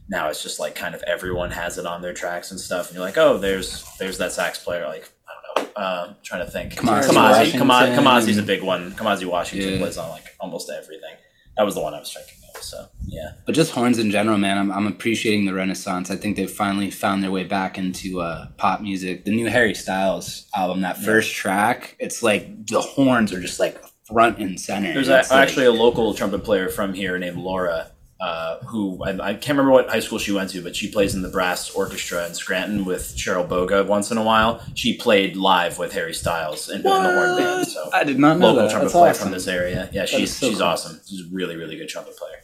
[0.09, 2.87] now it's just like kind of everyone has it on their tracks and stuff.
[2.89, 4.87] And you're like, oh, there's there's that sax player.
[4.87, 6.75] Like I don't know, um, trying to think.
[6.75, 8.05] Kamasi Kamasi, Kama- Washington.
[8.05, 8.93] Kamasi's a big one.
[8.93, 9.79] Kamasi Washington Yeah.
[9.79, 11.17] plays on like almost everything.
[11.57, 12.39] That was the one I was thinking.
[12.61, 14.59] So yeah, but just horns in general, man.
[14.59, 16.11] I'm I'm appreciating the renaissance.
[16.11, 19.25] I think they've finally found their way back into uh, pop music.
[19.25, 23.83] The new Harry Styles album, that first track, it's like the horns are just like
[24.07, 24.93] front and center.
[24.95, 27.91] there's a, like- actually a local trumpet player from here named Laura.
[28.25, 31.15] Uh, who I, I can't remember what high school she went to, but she plays
[31.15, 34.63] in the brass orchestra in Scranton with Cheryl Boga once in a while.
[34.73, 37.67] She played live with Harry Styles in, in the horn band.
[37.67, 38.71] So I did not know local that.
[38.71, 39.25] trumpet That's player awesome.
[39.25, 39.91] from this area.
[39.93, 40.67] Yeah, is she's so she's cool.
[40.67, 41.01] awesome.
[41.07, 42.37] She's a really really good trumpet player.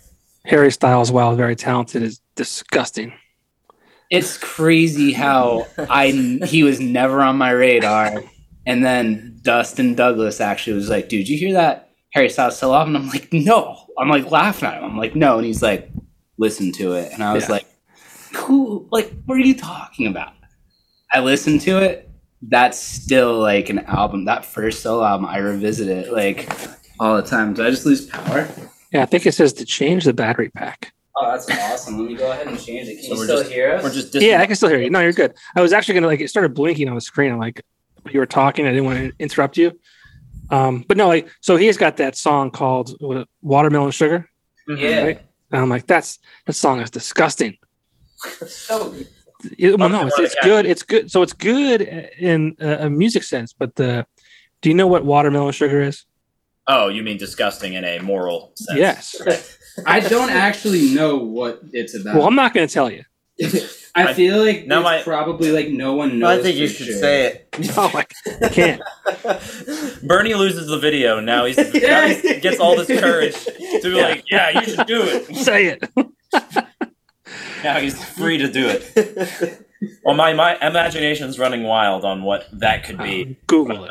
[0.44, 3.14] Harry Styles, while very talented, is disgusting.
[4.10, 6.08] It's crazy how I
[6.44, 8.22] he was never on my radar,
[8.66, 12.96] and then Dustin Douglas actually was like, "Dude, you hear that Harry Styles solo album?"
[12.96, 14.84] And I'm like, "No." I'm like laughing at him.
[14.84, 15.90] I'm like, "No," and he's like,
[16.38, 17.52] "Listen to it," and I was Yeah.
[17.52, 17.66] like,
[18.34, 18.88] "Who?
[18.90, 20.32] Like, what are you talking about?"
[21.12, 22.08] I listened to it.
[22.42, 24.24] That's still like an album.
[24.24, 26.48] That first solo album, I revisit it like
[26.98, 27.52] all the time.
[27.54, 28.48] Did I just lose power?
[28.92, 30.92] Yeah, I think it says to change the battery pack.
[31.16, 31.98] Oh, that's awesome.
[31.98, 32.94] Let me go ahead and change it.
[32.94, 33.82] Can So you we're still just- hear us?
[33.82, 34.88] We're just dis- Yeah, I can still hear you.
[34.90, 35.34] No, you're good.
[35.54, 37.30] I was actually gonna like it started blinking on the screen.
[37.32, 37.60] I'm like,
[38.10, 38.66] you were talking.
[38.66, 39.72] I didn't want to interrupt you.
[40.50, 44.28] Um, but no, like so he's got that song called what, "Watermelon Sugar,"
[44.68, 45.02] yeah.
[45.02, 45.20] right?
[45.52, 47.56] and I'm like, that's that song is disgusting.
[48.46, 48.94] So
[49.58, 50.66] It- well, no, it's, it's good.
[50.66, 51.10] It's good.
[51.10, 53.52] So it's good in a, a music sense.
[53.52, 54.06] But the,
[54.60, 56.04] do you know what watermelon sugar is?
[56.66, 58.78] Oh, you mean disgusting in a moral sense?
[58.78, 59.58] Yes.
[59.86, 62.16] I don't actually know what it's about.
[62.16, 63.02] Well, I'm not going to tell you.
[63.94, 66.38] I feel like Now it's my- probably like no one knows.
[66.38, 66.96] I think you should sure.
[66.96, 67.48] say it.
[67.76, 68.06] No, I
[68.42, 68.82] I can't.
[70.06, 71.20] Bernie loses the video.
[71.20, 75.02] Now he's now he gets all this courage to be like, yeah, you should do
[75.02, 75.34] it.
[75.36, 75.84] Say it.
[77.64, 79.66] Now he's free to do it.
[80.04, 83.36] Well, my my imagination's running wild on what that could be.
[83.46, 83.90] Google it.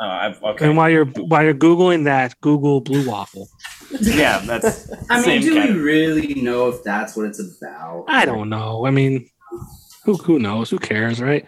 [0.00, 0.66] Oh, I've, okay.
[0.66, 3.48] And while you're while you're googling that, Google blue waffle.
[4.00, 8.06] yeah, that's I mean, same do kind we really know if that's what it's about?
[8.08, 8.86] I don't know.
[8.86, 9.28] I mean,
[10.04, 10.70] who who knows?
[10.70, 11.46] Who cares, right?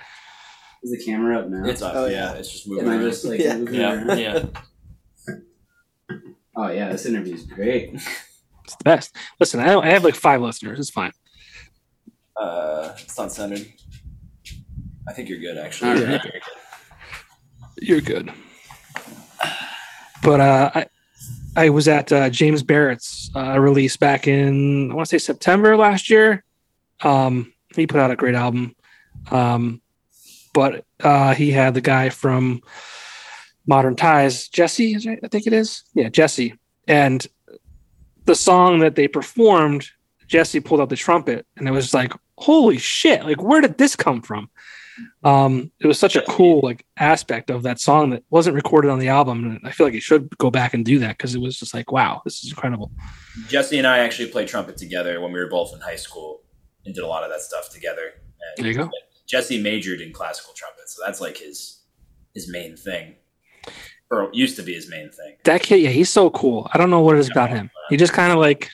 [0.83, 1.65] Is the camera up now?
[1.65, 1.95] It's up.
[1.97, 2.33] Oh, yeah.
[2.33, 2.39] yeah.
[2.39, 2.87] it's just moving.
[2.87, 3.57] Am I just like Yeah.
[3.57, 4.19] moving yeah, around?
[4.19, 4.45] yeah.
[6.57, 7.95] Oh yeah, this interview is great.
[7.95, 9.17] It's the best.
[9.41, 10.79] Listen, I, I have like five listeners.
[10.79, 11.11] It's fine.
[12.41, 13.67] Uh, it's not centered.
[15.09, 15.91] I think you're good, actually.
[15.91, 16.43] All Yeah, right.
[17.85, 18.33] You're good.
[20.23, 20.87] But uh, I
[21.55, 25.77] I was at uh, James Barrett's uh, release back in I want to say September
[25.77, 26.45] last year.
[27.03, 28.75] Um, he put out a great album.
[29.31, 29.83] Um,
[30.55, 32.63] but uh, he had the guy from
[33.67, 34.97] Modern Ties, Jesse?
[34.97, 35.83] I think it is.
[35.93, 36.55] Yeah, Jesse.
[36.89, 37.27] And
[38.25, 39.91] the song that they performed,
[40.27, 43.25] Jesse pulled out the trumpet, and it was like, holy shit!
[43.25, 44.49] Like, where did this come from?
[45.23, 48.99] Um, it was such a cool like aspect of that song that wasn't recorded on
[48.99, 51.41] the album, and I feel like he should go back and do that because it
[51.41, 52.93] was just like, wow, this is incredible.
[53.49, 56.43] Jesse and I actually played trumpet together when we were both in high school
[56.85, 58.03] and did a lot of that stuff together.
[58.57, 58.91] And There you go.
[59.27, 61.81] Jesse majored in classical trumpet, so that's like his
[62.35, 63.15] his main thing,
[64.11, 65.37] or used to be his main thing.
[65.45, 66.69] That kid, yeah, he's so cool.
[66.73, 67.71] I don't know what it is about him.
[67.89, 68.71] He just kind of like,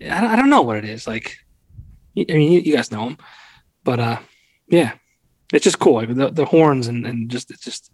[0.00, 1.06] I don't, I don't know what it is.
[1.06, 1.36] Like,
[2.16, 3.18] I mean, you, you guys know him,
[3.84, 4.18] but uh,
[4.68, 4.92] yeah,
[5.52, 5.94] it's just cool.
[5.94, 7.90] Like the, the horns and, and just it's just,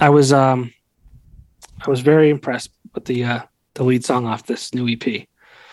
[0.00, 0.72] I was um,
[1.86, 3.40] I was very impressed with the uh
[3.74, 5.26] the lead song off this new EP.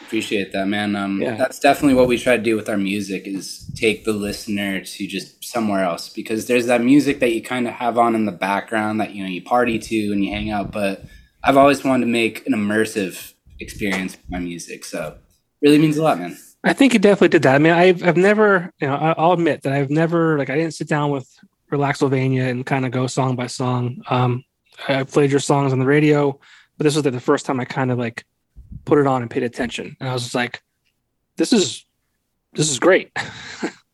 [0.06, 0.96] Appreciate that, man.
[0.96, 1.36] Um, Yeah.
[1.36, 5.08] That's definitely what we try to do with our music is take the listener to
[5.08, 8.32] just somewhere else because there's that music that you kind of have on in the
[8.32, 10.72] background that you know you party to and you hang out.
[10.72, 11.06] But
[11.44, 15.18] I've always wanted to make an immersive experience with my music, so
[15.62, 16.38] really means a lot, man.
[16.65, 17.56] I think he definitely did that.
[17.56, 20.56] I mean, I've I've never, you know, I- I'll admit that I've never like I
[20.56, 21.30] didn't sit down with
[21.71, 24.01] Relaxylvania and kind of go song by song.
[24.10, 24.43] Um,
[24.88, 26.38] I played your songs on the radio,
[26.78, 28.25] but this was like the first time I kind of like
[28.84, 30.62] put it on and paid attention, and I was just like,
[31.38, 31.86] this is
[32.54, 33.12] this is great.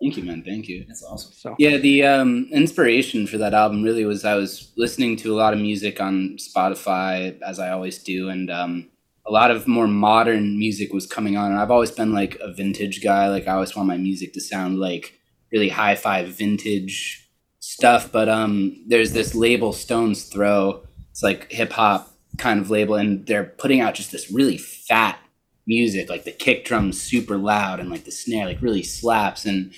[0.01, 0.41] Thank you, man.
[0.43, 0.83] Thank you.
[0.87, 1.31] That's awesome.
[1.33, 5.37] so Yeah, the um, inspiration for that album really was I was listening to a
[5.37, 8.89] lot of music on Spotify, as I always do, and um,
[9.25, 11.51] a lot of more modern music was coming on.
[11.51, 13.29] And I've always been like a vintage guy.
[13.29, 15.19] Like I always want my music to sound like
[15.51, 17.29] really hi-fi vintage
[17.59, 18.11] stuff.
[18.11, 20.83] But um, there's this label, Stones Throw.
[21.11, 25.19] It's like hip hop kind of label, and they're putting out just this really fat
[25.67, 26.09] music.
[26.09, 29.73] Like the kick drum's super loud, and like the snare like really slaps, and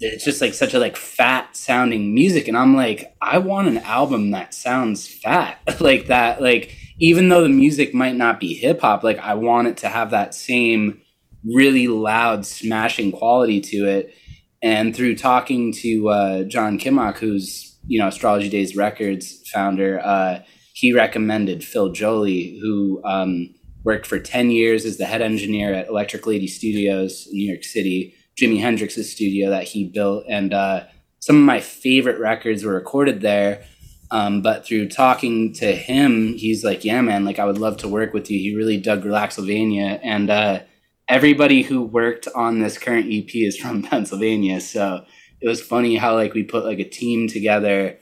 [0.00, 3.78] it's just like such a like fat sounding music and i'm like i want an
[3.78, 8.80] album that sounds fat like that like even though the music might not be hip
[8.80, 11.00] hop like i want it to have that same
[11.44, 14.14] really loud smashing quality to it
[14.62, 20.40] and through talking to uh, john kimmock who's you know astrology days records founder uh,
[20.72, 25.88] he recommended phil joly who um, worked for 10 years as the head engineer at
[25.88, 30.84] electric lady studios in new york city Jimi Hendrix's studio that he built, and uh,
[31.18, 33.64] some of my favorite records were recorded there.
[34.10, 37.88] Um, but through talking to him, he's like, "Yeah, man, like I would love to
[37.88, 40.60] work with you." He really dug Relaxylvania, and uh,
[41.08, 44.60] everybody who worked on this current EP is from Pennsylvania.
[44.60, 45.04] So
[45.40, 47.98] it was funny how like we put like a team together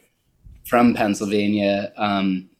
[0.66, 1.92] from Pennsylvania.
[1.96, 2.50] Um,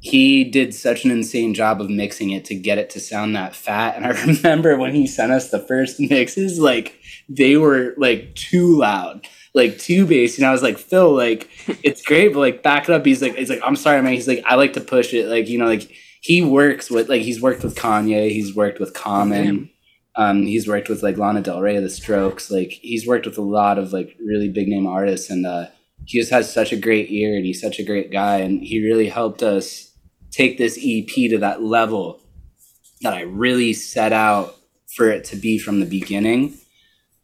[0.00, 3.56] he did such an insane job of mixing it to get it to sound that
[3.56, 3.96] fat.
[3.96, 8.76] And I remember when he sent us the first mixes, like they were like too
[8.76, 10.36] loud, like bass.
[10.36, 11.48] And I was like, Phil, like
[11.82, 13.06] it's great, but like back it up.
[13.06, 14.12] He's like, he's like, I'm sorry, man.
[14.12, 15.28] He's like, I like to push it.
[15.28, 15.90] Like, you know, like
[16.20, 19.70] he works with like he's worked with Kanye, he's worked with Common.
[20.16, 22.50] Um, he's worked with like Lana Del Rey, The Strokes.
[22.50, 25.66] Like he's worked with a lot of like really big name artists, and uh,
[26.04, 28.84] he just has such a great ear, and he's such a great guy, and he
[28.84, 29.92] really helped us
[30.30, 32.20] take this EP to that level
[33.02, 34.54] that I really set out
[34.94, 36.58] for it to be from the beginning.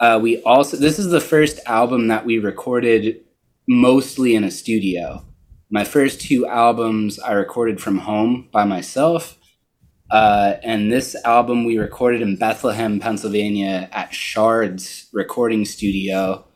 [0.00, 3.20] Uh, we also this is the first album that we recorded
[3.68, 5.22] mostly in a studio.
[5.70, 9.36] My first two albums I recorded from home by myself.
[10.10, 16.48] Uh, and this album we recorded in Bethlehem, Pennsylvania at Shards Recording Studio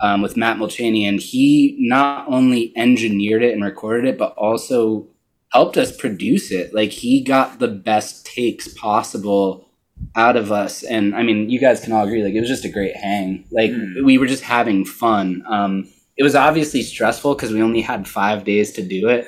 [0.00, 1.06] um, with Matt Mulchaney.
[1.06, 5.08] And he not only engineered it and recorded it, but also
[5.52, 6.72] helped us produce it.
[6.72, 9.65] Like he got the best takes possible
[10.14, 10.82] out of us.
[10.82, 13.44] And I mean, you guys can all agree, like it was just a great hang.
[13.50, 14.04] Like Mm.
[14.04, 15.42] we were just having fun.
[15.48, 19.26] Um, it was obviously stressful because we only had five days to do it.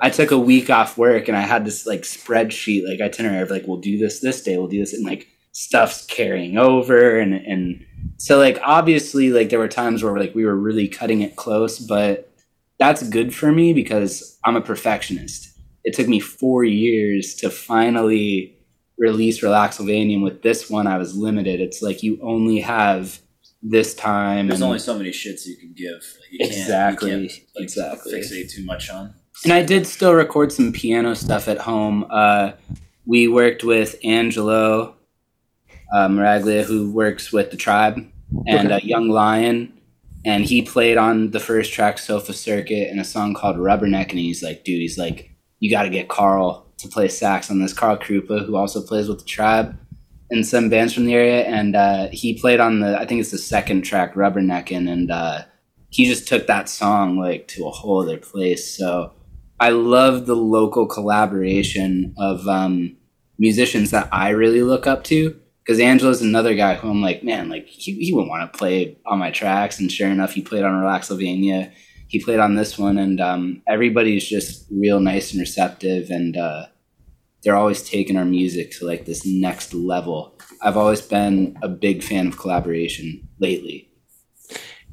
[0.00, 3.50] I took a week off work and I had this like spreadsheet, like itinerary of
[3.50, 7.34] like we'll do this this day, we'll do this, and like stuff's carrying over, and
[7.34, 7.84] and
[8.18, 11.78] so like obviously like there were times where like we were really cutting it close,
[11.78, 12.30] but
[12.78, 15.48] that's good for me because I'm a perfectionist.
[15.84, 18.55] It took me four years to finally
[18.98, 20.14] release Relaxylvania.
[20.14, 21.60] And with this one, I was limited.
[21.60, 23.18] It's like you only have
[23.62, 24.48] this time.
[24.48, 25.92] There's and- only so many shits you can give.
[25.94, 27.22] Like, you can't- you Exactly, can't,
[27.54, 28.12] like, exactly.
[28.12, 29.14] Fixate too much on.
[29.44, 32.06] And I did still record some piano stuff at home.
[32.10, 32.52] Uh,
[33.04, 34.94] we worked with Angelo
[35.94, 38.04] uh, Maraglia, who works with the Tribe,
[38.46, 39.72] and uh, Young Lion,
[40.24, 44.10] and he played on the first track, Sofa Circuit, and a song called Rubberneck.
[44.10, 45.30] And he's like, dude, he's like,
[45.60, 47.72] you got to get Carl to play sax on this.
[47.72, 49.76] Carl Krupa, who also plays with the Tribe
[50.30, 53.30] and some bands from the area, and uh, he played on the, I think it's
[53.30, 55.42] the second track, Rubberneckin', and uh,
[55.90, 58.76] he just took that song like to a whole other place.
[58.76, 59.12] So
[59.60, 62.96] I love the local collaboration of um,
[63.38, 65.40] musicians that I really look up to.
[65.64, 68.98] Because Angelo's another guy who I'm like, man, like he, he would want to play
[69.04, 71.72] on my tracks, and sure enough, he played on Relax Relaxylvania.
[72.08, 76.66] He played on this one, and um, everybody's just real nice and receptive, and uh,
[77.42, 80.38] they're always taking our music to like this next level.
[80.62, 83.90] I've always been a big fan of collaboration lately.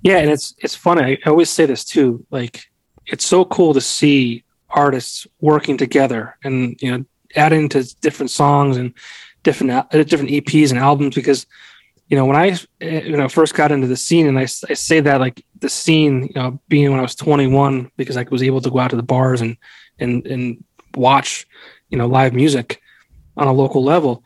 [0.01, 1.17] Yeah, and it's it's funny.
[1.25, 2.25] I always say this too.
[2.29, 2.65] Like,
[3.05, 7.05] it's so cool to see artists working together and you know
[7.35, 8.93] adding to different songs and
[9.43, 11.45] different uh, different EPs and albums because
[12.07, 14.99] you know when I you know first got into the scene and I, I say
[14.99, 18.61] that like the scene you know being when I was 21 because I was able
[18.61, 19.57] to go out to the bars and
[19.99, 20.63] and and
[20.95, 21.47] watch
[21.89, 22.81] you know live music
[23.37, 24.23] on a local level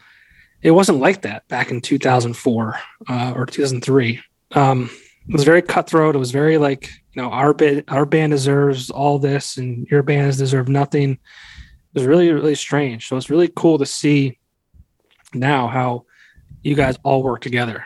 [0.61, 4.19] it wasn't like that back in 2004 uh, or 2003
[4.51, 4.89] um,
[5.27, 6.15] it was very cutthroat.
[6.15, 10.03] It was very like you know our band our band deserves all this and your
[10.03, 11.11] bands deserve nothing.
[11.11, 11.19] It
[11.93, 13.07] was really really strange.
[13.07, 14.39] So it's really cool to see
[15.33, 16.05] now how
[16.63, 17.85] you guys all work together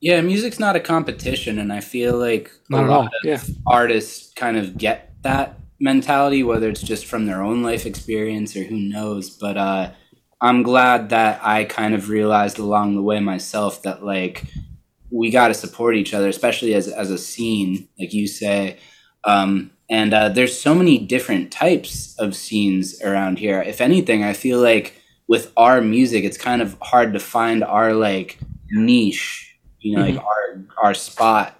[0.00, 3.42] Yeah, music's not a competition, and I feel like Not a lot all, of yeah.
[3.66, 8.64] artists kind of get that mentality, whether it's just from their own life experience or
[8.64, 9.30] who knows.
[9.30, 9.92] But uh,
[10.40, 14.44] I'm glad that I kind of realized along the way myself that like
[15.10, 18.78] we got to support each other, especially as as a scene, like you say.
[19.24, 23.62] Um, and uh, there's so many different types of scenes around here.
[23.62, 27.92] If anything, I feel like with our music, it's kind of hard to find our
[27.92, 28.38] like
[28.70, 31.58] niche, you know, like our our spot.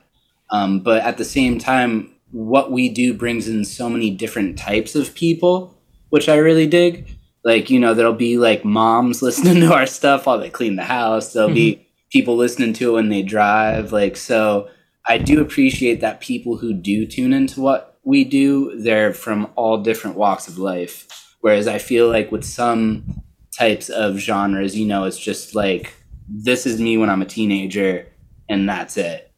[0.51, 4.95] Um, but at the same time, what we do brings in so many different types
[4.95, 5.77] of people,
[6.11, 7.09] which I really dig.
[7.45, 10.85] Like, you know, there'll be like moms listening to our stuff while they clean the
[10.85, 11.33] house.
[11.33, 13.93] There'll be people listening to it when they drive.
[13.93, 14.69] Like, so
[15.07, 19.83] I do appreciate that people who do tune into what we do, they're from all
[19.83, 21.07] different walks of life.
[21.41, 23.23] Whereas I feel like with some
[23.59, 25.95] types of genres, you know, it's just like,
[26.29, 28.07] this is me when I'm a teenager,
[28.49, 29.33] and that's it.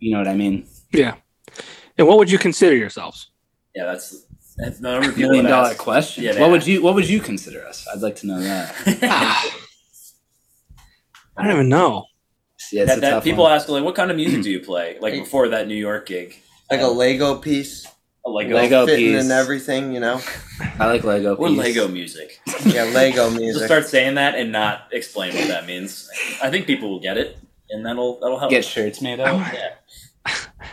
[0.00, 0.66] You know what I mean?
[0.92, 1.14] yeah
[1.98, 3.30] and what would you consider yourselves
[3.74, 4.24] Yeah, that's,
[4.56, 5.78] that's the number of people Million that dollar ask.
[5.78, 6.24] question.
[6.24, 7.86] Yeah, what would you What would you consider us?
[7.92, 8.74] I'd like to know that.
[11.36, 12.04] i don't even know
[12.72, 13.52] Yeah, that, that people one.
[13.52, 14.96] ask like, what kind of music do you play?
[15.00, 16.36] Like before that New York gig,
[16.70, 17.90] like a um, Lego piece, a
[18.32, 19.22] Lego, Lego fitting piece.
[19.22, 19.92] and everything.
[19.92, 20.20] You know,
[20.78, 21.34] I like Lego.
[21.36, 21.58] or piece.
[21.58, 22.40] Lego music.
[22.64, 23.64] yeah, Lego Just music.
[23.66, 26.08] start saying that and not explain what that means.
[26.42, 27.38] I think people will get it,
[27.70, 28.50] and that'll that'll help.
[28.50, 29.38] Get shirts made out.
[29.52, 29.74] Yeah.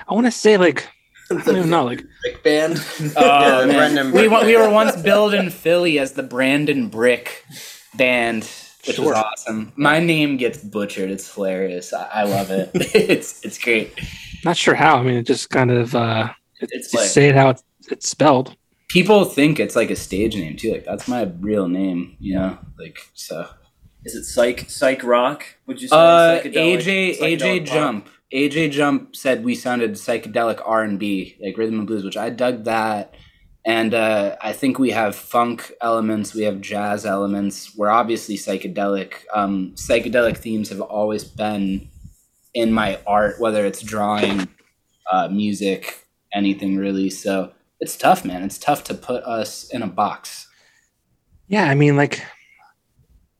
[0.07, 0.85] i want to say like
[1.31, 2.77] i don't even know like Big band.
[3.15, 7.45] Oh Yeah, man, Brendan we we were once billed in Philly as the Brandon Brick
[7.95, 8.43] Band,
[8.85, 9.05] which Sure.
[9.05, 9.71] was awesome.
[9.77, 11.09] My name gets butchered.
[11.09, 11.93] It's hilarious.
[11.93, 12.69] I, I love it.
[12.73, 13.97] it's it's great.
[14.43, 16.29] not sure how i mean it just kind of uh
[16.59, 18.55] It's just like say it how it's, it's spelled
[18.87, 20.71] People think it's like a stage name too.
[20.71, 22.15] Like that's my real name.
[22.19, 23.47] You know, like so.
[24.03, 25.43] is it psych psych rock?
[25.65, 27.67] Would you say Uh, psychedelic- AJ psychedelic AJ rock?
[27.67, 32.17] Jump AJ Jump said we sounded psychedelic R and B like rhythm and blues, which
[32.17, 33.15] I dug that.
[33.65, 37.75] And uh, I think we have funk elements, we have jazz elements.
[37.75, 39.23] We're obviously psychedelic.
[39.33, 41.89] Um, psychedelic themes have always been
[42.53, 44.47] in my art, whether it's drawing,
[45.11, 46.04] uh, music,
[46.35, 47.09] anything really.
[47.09, 48.43] So it's tough, man.
[48.43, 50.47] It's tough to put us in a box.
[51.47, 52.23] Yeah, I mean, like,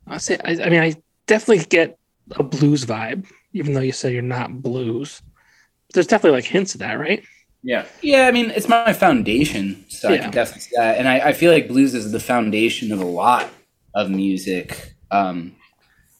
[0.08, 0.96] I say, I, I mean, I
[1.28, 1.98] definitely get
[2.32, 5.22] a blues vibe, even though you say you're not blues.
[5.94, 7.24] There's definitely like hints of that, right?
[7.64, 11.00] Yeah, Yeah, I mean, it's my foundation, so I can definitely see that.
[11.00, 13.50] And I, I feel like blues is the foundation of a lot
[13.96, 14.94] of music.
[15.10, 15.56] Um,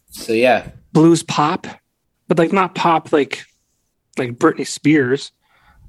[0.10, 1.68] so yeah, Blues pop,
[2.28, 3.46] but like not pop like
[4.18, 5.32] like Britney Spears.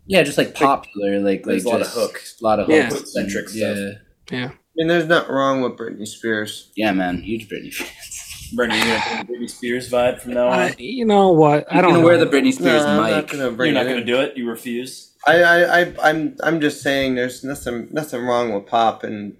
[0.07, 2.23] Yeah, just like popular, like There's like a lot of just hook.
[2.41, 2.89] a lot of Yeah.
[2.89, 3.95] hooks, Centric yeah, stuff.
[4.31, 6.71] Yeah, I mean, there's nothing wrong with Britney Spears.
[6.77, 8.51] yeah, man, huge Britney fans.
[8.55, 10.59] Brendan, you gonna take the Britney Spears vibe from now on?
[10.59, 11.67] I, you know what?
[11.73, 12.07] I I'm don't gonna know.
[12.07, 13.33] wear the Britney Spears no, I'm not mic.
[13.33, 14.07] gonna bring You're not it gonna in.
[14.07, 14.37] do it.
[14.37, 15.13] You refuse.
[15.27, 19.37] I, I, I, I'm, I'm just saying, there's nothing, nothing wrong with pop and,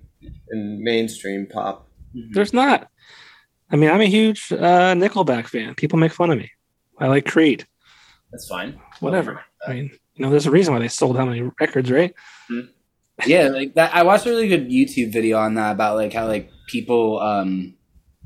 [0.51, 1.87] and mainstream pop.
[2.33, 2.89] There's not.
[3.71, 5.77] I mean, I'm a huge uh, Nickelback fan.
[5.77, 6.51] People make fun of me.
[6.99, 7.65] I like Creed.
[8.33, 8.81] That's fine.
[8.99, 9.45] Whatever.
[9.69, 12.15] I mean, you know, there's a reason why they sold how many records, right?
[13.27, 13.95] yeah, like that.
[13.95, 17.75] I watched a really good YouTube video on that about like how like people um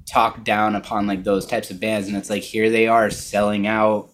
[0.08, 3.66] talk down upon like those types of bands, and it's like here they are selling
[3.66, 4.10] out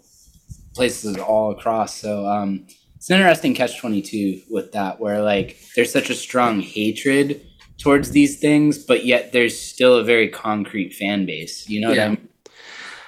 [0.74, 1.96] places all across.
[1.96, 2.66] So um,
[2.96, 7.40] it's an interesting catch twenty two with that, where like there's such a strong hatred
[7.78, 11.68] towards these things, but yet there's still a very concrete fan base.
[11.68, 12.28] You know what I mean?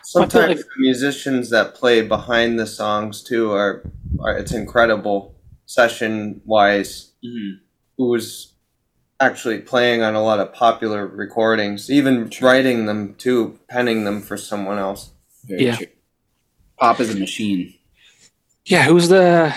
[0.04, 3.82] Sometimes like- the musicians that play behind the songs too are
[4.38, 5.34] it's incredible
[5.66, 7.12] session wise.
[7.24, 7.58] Mhm.
[7.96, 8.52] Who was
[9.20, 14.36] actually playing on a lot of popular recordings, even writing them too, penning them for
[14.36, 15.10] someone else.
[15.46, 15.76] Very Yeah.
[15.76, 15.86] true.
[16.78, 17.74] Pop is a machine.
[18.66, 19.52] Yeah, who's the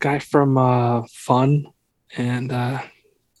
[0.00, 1.66] guy from uh, Fun
[2.16, 2.80] and uh,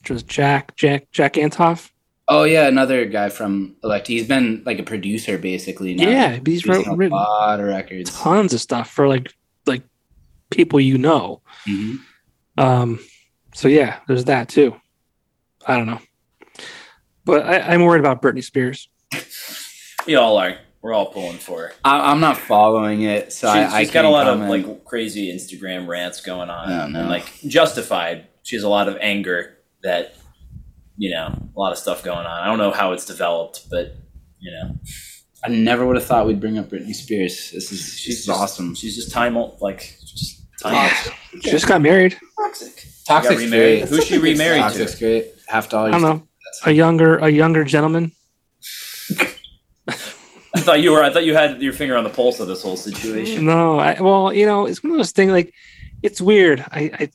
[0.00, 1.90] which was Jack Jack Jack Antonoff?
[2.26, 4.06] Oh yeah, another guy from Elect.
[4.06, 5.94] He's been like a producer basically.
[5.94, 6.08] Now.
[6.08, 8.18] Yeah, he's Producing wrote, a lot of records.
[8.18, 9.34] tons of stuff for like like
[10.50, 11.42] people you know.
[11.66, 11.98] Mhm.
[12.58, 13.00] Um,
[13.54, 14.74] so yeah, there's that too.
[15.66, 16.00] I don't know,
[17.24, 18.88] but I, I'm worried about Britney Spears.
[20.06, 20.58] We all are.
[20.82, 21.72] We're all pulling for her.
[21.82, 24.66] I, I'm not following it, so She's, I, I she's got a lot comment.
[24.66, 28.26] of like crazy Instagram rants going on, and like justified.
[28.42, 30.14] She has a lot of anger that
[30.98, 32.26] you know, a lot of stuff going on.
[32.26, 33.96] I don't know how it's developed, but
[34.40, 34.76] you know,
[35.44, 37.50] I never would have thought we'd bring up Britney Spears.
[37.50, 38.74] This is she's she's just, awesome.
[38.74, 40.74] She's just time like just time.
[40.74, 40.90] Yeah.
[41.42, 42.18] She just got married.
[42.38, 42.86] Toxic.
[43.06, 43.80] Toxic's remarried.
[43.80, 43.88] great.
[43.90, 44.68] Who's she remarried to?
[44.68, 45.34] Toxic's great.
[45.48, 46.26] Have to I don't know,
[46.64, 48.12] a younger a younger gentleman.
[50.56, 51.02] I thought you were.
[51.02, 53.44] I thought you had your finger on the pulse of this whole situation.
[53.44, 55.32] No, I, well, you know, it's one of those things.
[55.32, 55.52] Like,
[56.02, 56.64] it's weird.
[56.70, 57.10] I, I,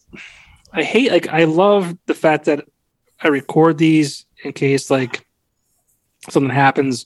[0.73, 1.11] I hate.
[1.11, 2.65] Like, I love the fact that
[3.21, 5.25] I record these in case like
[6.29, 7.05] something happens.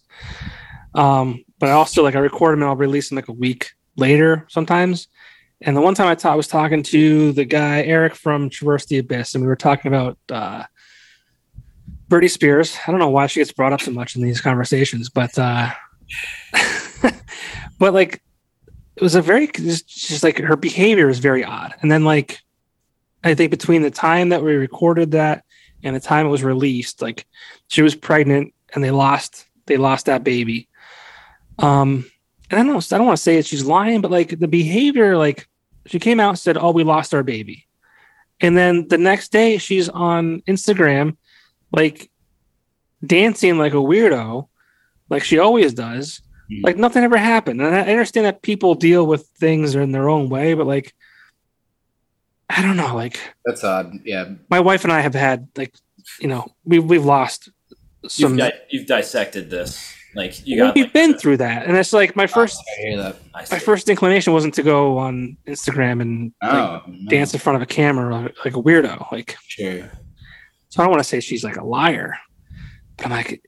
[0.96, 3.72] Um, but I also like I record them and I'll release them like a week
[3.96, 5.08] later sometimes.
[5.62, 8.98] And the one time I, I was talking to the guy Eric from Traverse the
[8.98, 10.64] Abyss, and we were talking about uh,
[12.10, 12.78] Britney Spears.
[12.86, 15.72] I don't know why she gets brought up so much in these conversations, but uh,
[17.80, 18.22] but like
[18.96, 21.74] it was a very just, just like her behavior is very odd.
[21.82, 22.40] And then like
[23.24, 25.46] I think between the time that we recorded that
[25.82, 27.26] and the time it was released, like
[27.70, 30.68] she was pregnant and they lost they lost that baby.
[31.60, 32.06] Um
[32.50, 35.18] and I don't I don't want to say that she's lying, but like the behavior,
[35.18, 35.48] like
[35.86, 37.66] she came out and said, Oh, we lost our baby.
[38.42, 41.16] And then the next day she's on Instagram,
[41.72, 42.10] like
[43.06, 44.48] dancing like a weirdo,
[45.10, 46.64] like she always does Mhm.
[46.64, 47.62] like nothing ever happened.
[47.62, 50.94] And I I understand that people deal with things in their own way, but like,
[52.50, 52.94] I don't know.
[52.96, 53.94] Like That's odd.
[54.04, 54.26] Yeah.
[54.50, 55.74] my wife and I have had like,
[56.20, 57.50] you know, we we've lost
[58.04, 58.36] You've, some.
[58.38, 59.94] di- you've dissected this.
[60.16, 62.82] Like you got, we've like, been the- through that, and it's like my first I
[62.82, 63.16] hear that.
[63.34, 67.10] I my first inclination wasn't to go on Instagram and like, Oh, no.
[67.10, 69.12] dance in front of a camera like, like a weirdo.
[69.12, 69.90] Like, Sure.
[70.70, 72.16] so I don't want to say she's like a liar,
[72.98, 73.42] but I'm like,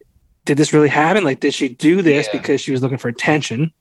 [0.45, 1.23] did this really happen?
[1.23, 2.39] Like, did she do this Yeah.
[2.39, 3.71] because she was looking for attention?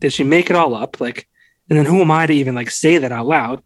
[0.00, 1.00] Did she make it all up?
[1.00, 1.28] Like,
[1.68, 3.62] and then who am I to even like say that out loud?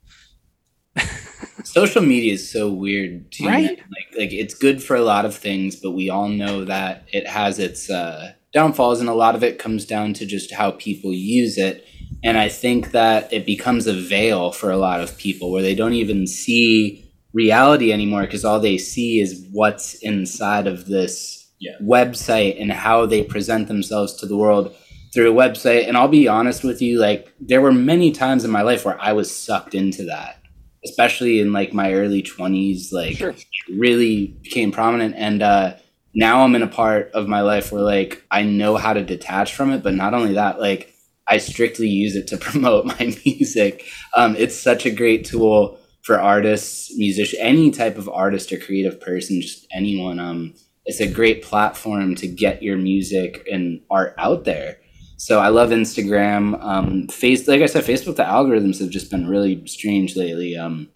[1.65, 3.47] Social media is so weird too.
[3.47, 3.71] Right?
[3.79, 7.27] Like like it's good for a lot of things, but we all know that it
[7.27, 11.13] has its uh, downfalls, and a lot of it comes down to just how people
[11.13, 11.85] use it.
[12.25, 15.75] And I think that it becomes a veil for a lot of people where they
[15.75, 21.73] don't even see reality anymore because all they see is what's inside of this Yeah.
[21.83, 24.75] website and how they present themselves to the world
[25.13, 25.87] through a website.
[25.89, 28.99] And I'll be honest with you, like there were many times in my life where
[29.01, 30.37] I was sucked into that,
[30.85, 33.35] especially in like my early twenties, like Sure.
[33.77, 35.15] really became prominent.
[35.17, 35.75] And uh,
[36.15, 39.55] now I'm in a part of my life where like I know how to detach
[39.55, 40.95] from it, but not only that, like
[41.27, 43.85] I strictly use it to promote my music.
[44.17, 49.01] Um, it's such a great tool for artists, musicians, any type of artist or creative
[49.01, 50.19] person, just anyone.
[50.19, 50.55] Um,
[50.87, 54.79] it's a great platform to get your music and art out there.
[55.19, 56.63] So I love Instagram.
[56.65, 58.17] Um, face, like I said, Facebook.
[58.17, 60.57] The algorithms have just been really strange lately.
[60.57, 60.89] Um,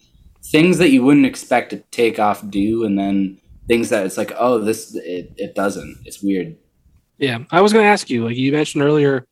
[0.43, 4.33] things that you wouldn't expect to take off do, and then things that it's like,
[4.37, 5.97] oh, this it, it doesn't.
[6.05, 6.57] It's weird.
[7.17, 8.25] Yeah, I was going to ask you.
[8.25, 9.27] Like you mentioned earlier,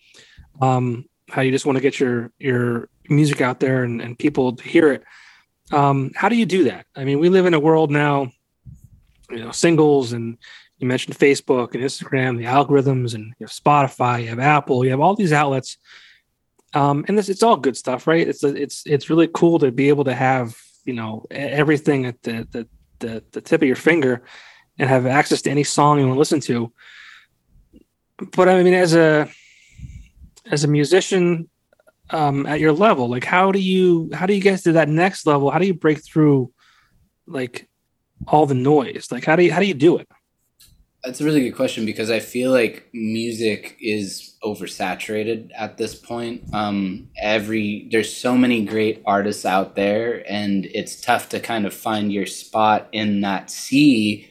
[0.62, 4.56] um, how you just want to get your your music out there and, and people
[4.56, 5.04] to hear it.
[5.72, 6.86] Um, how do you do that?
[6.96, 8.32] I mean, we live in a world now,
[9.30, 10.38] you know, singles and
[10.78, 14.92] you mentioned Facebook and Instagram, the algorithms, and you have Spotify, you have Apple, you
[14.92, 15.78] have all these outlets.
[16.74, 18.28] Um, and this it's all good stuff, right?
[18.28, 22.48] It's it's it's really cool to be able to have you know everything at the
[22.52, 22.68] the
[23.02, 24.24] the, the tip of your finger
[24.80, 26.72] and have access to any song you want to listen to
[28.32, 29.30] but I mean, as a
[30.50, 31.50] as a musician
[32.10, 35.26] um, at your level, like how do you how do you get to that next
[35.26, 35.50] level?
[35.50, 36.52] How do you break through
[37.26, 37.70] like
[38.28, 39.08] all the noise?
[39.12, 40.08] Like how do you how do you do it?
[41.04, 46.44] That's a really good question because I feel like music is oversaturated at this point.
[46.54, 51.74] Um, every there's so many great artists out there, and it's tough to kind of
[51.74, 54.30] find your spot in that sea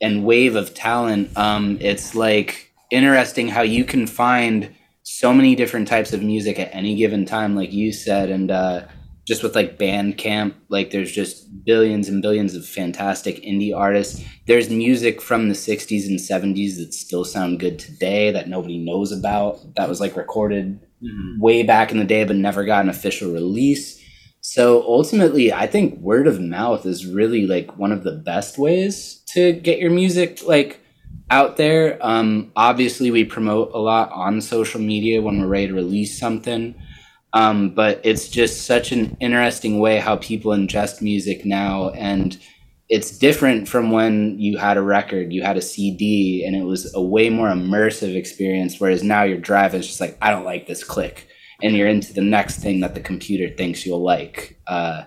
[0.00, 1.36] and wave of talent.
[1.36, 6.74] Um, it's like interesting how you can find so many different types of music at
[6.74, 8.82] any given time, like you said, and uh,
[9.28, 14.24] just with like Bandcamp, like there's just billions and billions of fantastic indie artists.
[14.46, 19.12] There's music from the 60s and 70s that still sound good today that nobody knows
[19.12, 19.58] about.
[19.76, 21.38] That was like recorded Mhm.
[21.38, 24.00] way back in the day but never got an official release.
[24.40, 29.22] So ultimately, I think word of mouth is really like one of the best ways
[29.34, 30.80] to get your music like
[31.30, 31.98] out there.
[32.00, 36.74] Um, obviously, we promote a lot on social media when we're ready to release something.
[37.34, 42.38] Um, but it's just such an interesting way how people ingest music now, and
[42.88, 46.94] it's different from when you had a record, you had a CD, and it was
[46.94, 48.80] a way more immersive experience.
[48.80, 51.28] Whereas now you're driving, it's just like I don't like this click,
[51.62, 54.58] and you're into the next thing that the computer thinks you'll like.
[54.66, 55.04] Uh,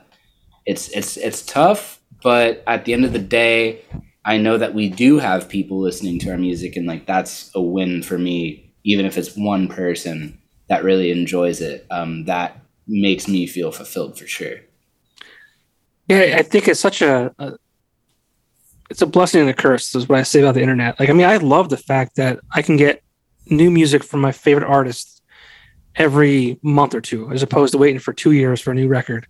[0.67, 3.81] it's it's it's tough, but at the end of the day,
[4.23, 7.61] I know that we do have people listening to our music, and like that's a
[7.61, 8.67] win for me.
[8.83, 10.40] Even if it's one person
[10.71, 12.57] that really enjoys it, um, that
[12.87, 14.55] makes me feel fulfilled for sure.
[16.07, 17.57] Yeah, I think it's such a, a
[18.89, 19.93] it's a blessing and a curse.
[19.93, 20.97] Is what I say about the internet.
[20.97, 23.03] Like, I mean, I love the fact that I can get
[23.49, 25.21] new music from my favorite artists
[25.97, 29.27] every month or two, as opposed to waiting for two years for a new record.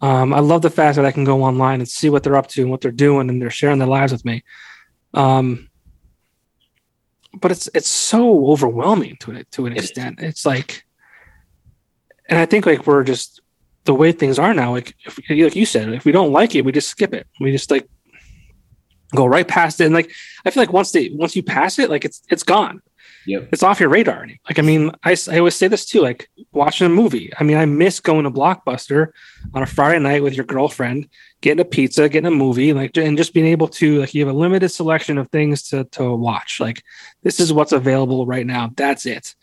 [0.00, 2.48] Um, I love the fact that I can go online and see what they're up
[2.48, 4.42] to and what they're doing, and they're sharing their lives with me.
[5.14, 5.65] Um,
[7.34, 10.20] but it's it's so overwhelming to it to an extent.
[10.20, 10.84] It's like,
[12.28, 13.40] and I think like we're just
[13.84, 14.72] the way things are now.
[14.72, 17.26] Like if, like you said, if we don't like it, we just skip it.
[17.40, 17.88] We just like
[19.14, 19.86] go right past it.
[19.86, 20.10] And like
[20.44, 22.82] I feel like once they once you pass it, like it's it's gone.
[23.26, 23.48] Yep.
[23.52, 24.26] It's off your radar.
[24.48, 26.00] Like I mean, I, I always say this too.
[26.00, 27.32] Like watching a movie.
[27.38, 29.08] I mean, I miss going to Blockbuster
[29.52, 31.08] on a Friday night with your girlfriend,
[31.40, 34.34] getting a pizza, getting a movie, like and just being able to like you have
[34.34, 36.60] a limited selection of things to to watch.
[36.60, 36.82] Like
[37.22, 38.70] this is what's available right now.
[38.76, 39.34] That's it.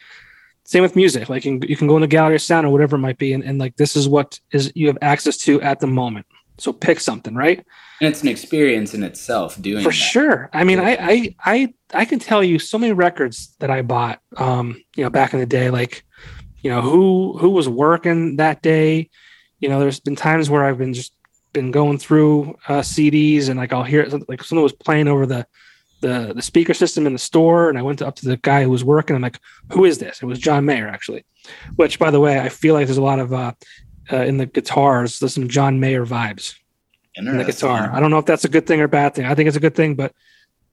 [0.66, 1.28] Same with music.
[1.28, 3.18] Like you can, you can go in the gallery of sound or whatever it might
[3.18, 6.26] be, and, and like this is what is you have access to at the moment.
[6.58, 7.66] So pick something, right?
[8.00, 9.96] And it's an experience in itself doing For that.
[9.96, 10.50] sure.
[10.54, 14.20] I mean, I, I I I can tell you so many records that I bought
[14.38, 16.04] um, you know, back in the day, like,
[16.62, 19.10] you know, who who was working that day.
[19.60, 21.16] You know, there's been times where I've been just
[21.54, 25.26] been going through uh, CDs and like I'll hear it like someone was playing over
[25.26, 25.46] the
[26.02, 28.64] the the speaker system in the store and I went to, up to the guy
[28.64, 29.16] who was working.
[29.16, 29.40] I'm like,
[29.72, 30.22] who is this?
[30.22, 31.26] It was John Mayer actually.
[31.76, 33.54] Which by the way, I feel like there's a lot of uh,
[34.12, 36.56] uh in the guitars, there's some John Mayer vibes
[37.16, 37.90] in the guitar.
[37.94, 39.26] I don't know if that's a good thing or bad thing.
[39.26, 40.14] I think it's a good thing, but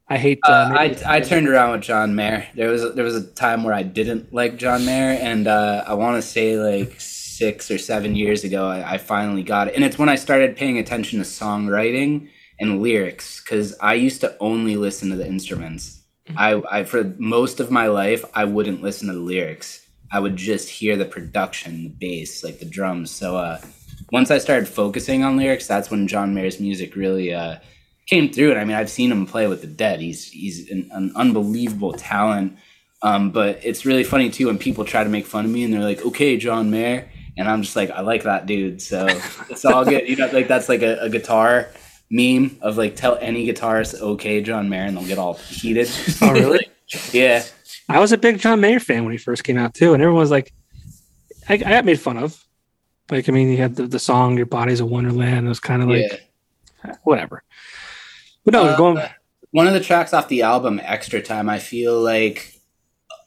[0.08, 0.40] I hate.
[0.46, 2.46] Uh, Uh, I, I turned around with John Mayer.
[2.54, 5.94] There was there was a time where I didn't like John Mayer, and uh, I
[5.94, 9.74] want to say like six or seven years ago, I, I finally got it.
[9.74, 12.28] And it's when I started paying attention to songwriting
[12.58, 16.02] and lyrics, because I used to only listen to the instruments.
[16.36, 19.79] I, I for most of my life, I wouldn't listen to the lyrics.
[20.12, 23.10] I would just hear the production, the bass, like the drums.
[23.10, 23.60] So uh,
[24.10, 27.56] once I started focusing on lyrics, that's when John Mayer's music really uh,
[28.06, 28.50] came through.
[28.50, 30.00] And I mean, I've seen him play with the Dead.
[30.00, 32.56] He's he's an, an unbelievable talent.
[33.02, 35.72] Um, but it's really funny too when people try to make fun of me and
[35.72, 37.08] they're like, "Okay, John Mayer,"
[37.38, 39.06] and I'm just like, "I like that dude." So
[39.48, 40.08] it's all good.
[40.08, 41.68] You know, like that's like a, a guitar
[42.10, 45.88] meme of like tell any guitarist, "Okay, John Mayer," and they'll get all heated.
[46.20, 46.68] Oh, really?
[47.12, 47.42] yeah.
[47.90, 50.20] I was a big John Mayer fan when he first came out too, and everyone
[50.20, 50.52] was like,
[51.48, 52.42] I, I got made fun of.
[53.10, 55.82] Like, I mean, he had the, the song "Your Body's a Wonderland." It was kind
[55.82, 56.10] of like
[56.84, 56.94] yeah.
[57.02, 57.42] whatever.
[58.44, 59.02] But no, Uh, going.
[59.50, 62.54] one of the tracks off the album extra time i feel like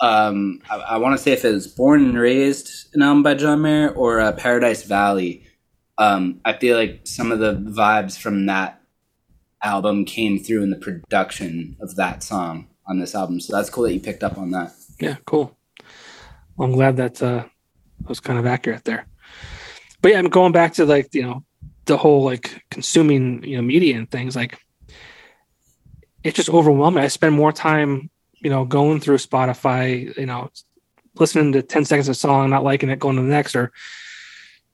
[0.02, 3.36] um i, I want to say if it was born and raised an album by
[3.36, 5.46] john mayer or uh, paradise valley
[5.98, 8.82] um i feel like some of the vibes from that
[9.62, 13.84] album came through in the production of that song on this album so that's cool
[13.84, 15.58] that you picked up on that Yeah, cool.
[16.56, 17.46] Well, I'm glad that uh,
[18.08, 19.08] was kind of accurate there.
[20.02, 21.44] But yeah, I'm going back to like you know
[21.86, 24.60] the whole like consuming you know media and things like
[26.24, 27.04] it's just overwhelming.
[27.04, 28.10] I spend more time
[28.40, 30.52] you know going through Spotify, you know,
[31.16, 33.72] listening to 10 seconds of song, not liking it, going to the next, or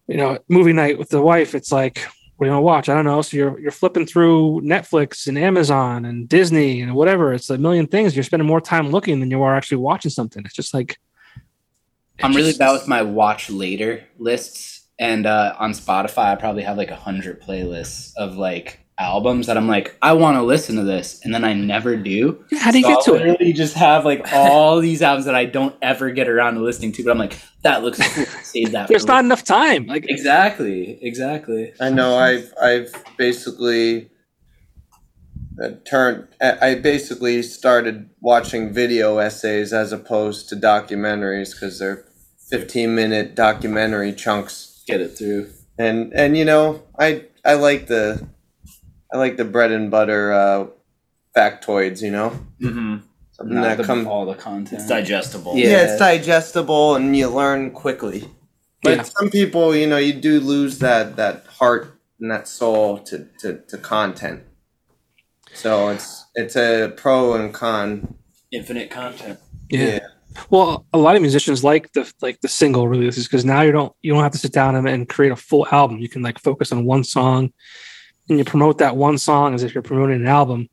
[0.08, 1.54] you know, movie night with the wife.
[1.56, 2.06] It's like
[2.40, 2.90] what do you want to watch?
[2.90, 3.22] I don't know.
[3.22, 7.34] So you're you're flipping through Netflix and Amazon and Disney and whatever.
[7.34, 8.16] It's a million things.
[8.16, 10.44] You're spending more time looking than you are actually watching something.
[10.46, 10.98] It's just like
[12.22, 16.64] i'm really just- bad with my watch later lists and uh on spotify i probably
[16.64, 20.76] have like a hundred playlists of like albums that i'm like i want to listen
[20.76, 23.28] to this and then i never do how do you So get to I'll it?
[23.32, 26.92] literally just have like all these albums that I don't ever get around to listening
[26.94, 28.26] to, but I'm like, that looks cool.
[28.44, 28.88] Save that.
[28.90, 29.86] There's for not enough time.
[29.86, 31.72] Like exactly, exactly.
[31.80, 34.10] I know I've I've basically
[35.64, 42.06] uh, turned I I basically started watching video essays as opposed to documentaries because they're
[42.50, 45.50] 15 minute documentary chunks Get it through.
[45.78, 48.28] and and you know I I like the
[49.12, 50.68] I like the bread and butter uh,
[51.36, 52.02] factoids.
[52.02, 52.30] You know,
[52.62, 52.98] Mm-hmm.
[53.32, 54.08] something Not that the, comes.
[54.08, 54.82] all the content.
[54.82, 55.56] It's digestible.
[55.56, 55.70] Yeah.
[55.70, 55.84] Yeah.
[55.92, 58.28] it's digestible and you learn quickly.
[58.84, 59.04] But Yeah.
[59.04, 63.60] some people, you know, you do lose that that heart and that soul to, to,
[63.68, 64.44] to content.
[65.54, 68.16] So it's it's a pro and con.
[68.52, 69.40] Infinite content.
[69.70, 70.00] Yeah.
[70.50, 73.94] Well, a lot of musicians like the like the single releases because now you don't
[74.02, 75.98] you don't have to sit down and, and create a full album.
[76.00, 77.52] You can like focus on one song,
[78.30, 80.70] and you promote that one song as if you're promoting an album.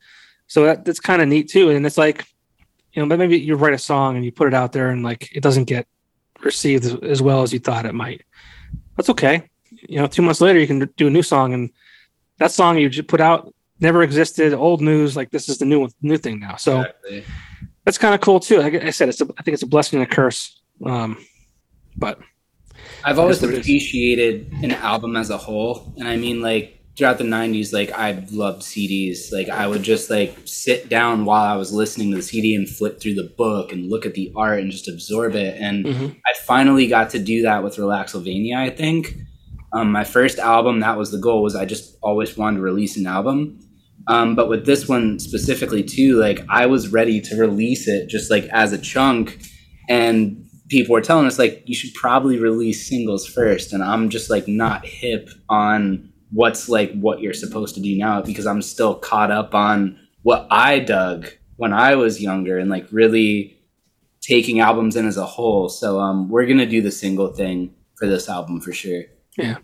[0.47, 1.71] So that that's kind of neat too.
[1.71, 2.25] And it's like,
[2.93, 5.03] you know, but maybe you write a song and you put it out there and
[5.03, 5.87] like it doesn't get
[6.41, 8.23] received as, well as you thought it might.
[8.97, 9.49] That's okay.
[9.71, 11.71] You know, two months later you can do a new song and
[12.39, 14.55] that song you just put out never existed.
[14.55, 15.17] Old news.
[15.17, 16.57] Like this is the new one, new thing now.
[16.57, 17.25] So Exactly.
[17.85, 18.59] that's kind of cool too.
[18.59, 20.61] Like I said, it's a, I think it's a blessing and a curse.
[20.85, 21.19] Um,
[21.97, 22.21] but
[23.05, 23.61] I've always what it is.
[23.61, 28.25] appreciated an album as a whole, and I mean like throughout the '90s, like I
[28.31, 29.33] loved CDs.
[29.33, 32.69] Like I would just like sit down while I was listening to the CD and
[32.69, 35.57] flip through the book and look at the art and just absorb it.
[35.61, 36.17] And Mhm.
[36.27, 38.57] I finally got to do that with Relaxylvania.
[38.57, 39.17] I think
[39.73, 42.97] um, my first album that was the goal was I just always wanted to release
[42.97, 43.59] an album.
[44.09, 48.31] Um, but with this one specifically too, like I was ready to release it just
[48.31, 49.39] like as a chunk,
[49.89, 54.31] and people were telling us like you should probably release singles first, and I'm just
[54.31, 58.95] like not hip on what's like what you're supposed to do now because I'm still
[58.95, 63.59] caught up on what I dug when I was younger and like really
[64.20, 65.70] taking albums in as a whole.
[65.70, 69.05] So um, we're gonna do the single thing for this album for sure.
[69.39, 69.57] Yeah,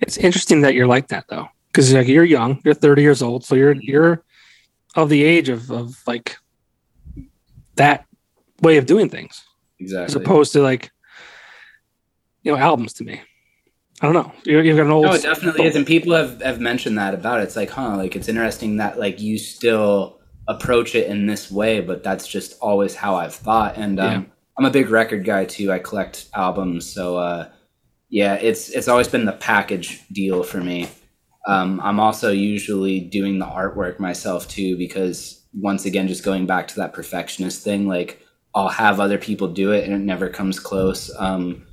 [0.00, 3.44] it's interesting that you're like that though, because like you're young, you're 30 years old,
[3.44, 4.24] so you're you're
[4.94, 6.38] of the age of of like
[7.74, 8.06] that
[8.62, 9.44] way of doing things,
[9.78, 10.90] exactly, as opposed to like
[12.42, 13.20] you know albums to me.
[14.02, 14.32] I don't know.
[14.44, 15.04] You're, you've got an old.
[15.04, 17.44] No, it definitely is, and people have have mentioned that about it.
[17.44, 21.80] It's like, huh, like it's interesting that like you still approach it in this way,
[21.80, 23.76] but that's just always how I've thought.
[23.76, 24.22] And um, Yeah.
[24.58, 25.70] I'm a big record guy too.
[25.72, 27.48] I collect albums, so uh,
[28.08, 30.88] yeah, it's it's always been the package deal for me.
[31.46, 36.68] Um, I'm also usually doing the artwork myself too, because once again, just going back
[36.68, 38.20] to that perfectionist thing, like
[38.54, 41.10] I'll have other people do it, and it never comes close.
[41.18, 41.66] Um,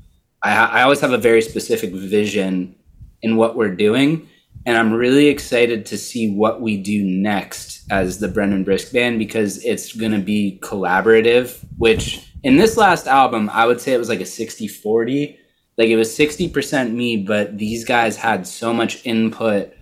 [0.44, 2.76] I, I always have a very specific vision
[3.22, 4.28] in what we're doing.
[4.66, 9.18] And I'm really excited to see what we do next as the Brendan Brisk band
[9.18, 13.98] because it's going to be collaborative, which in this last album, I would say it
[13.98, 15.40] was like a 60 40.
[15.78, 19.74] Like it was 60% me, but these guys had so much input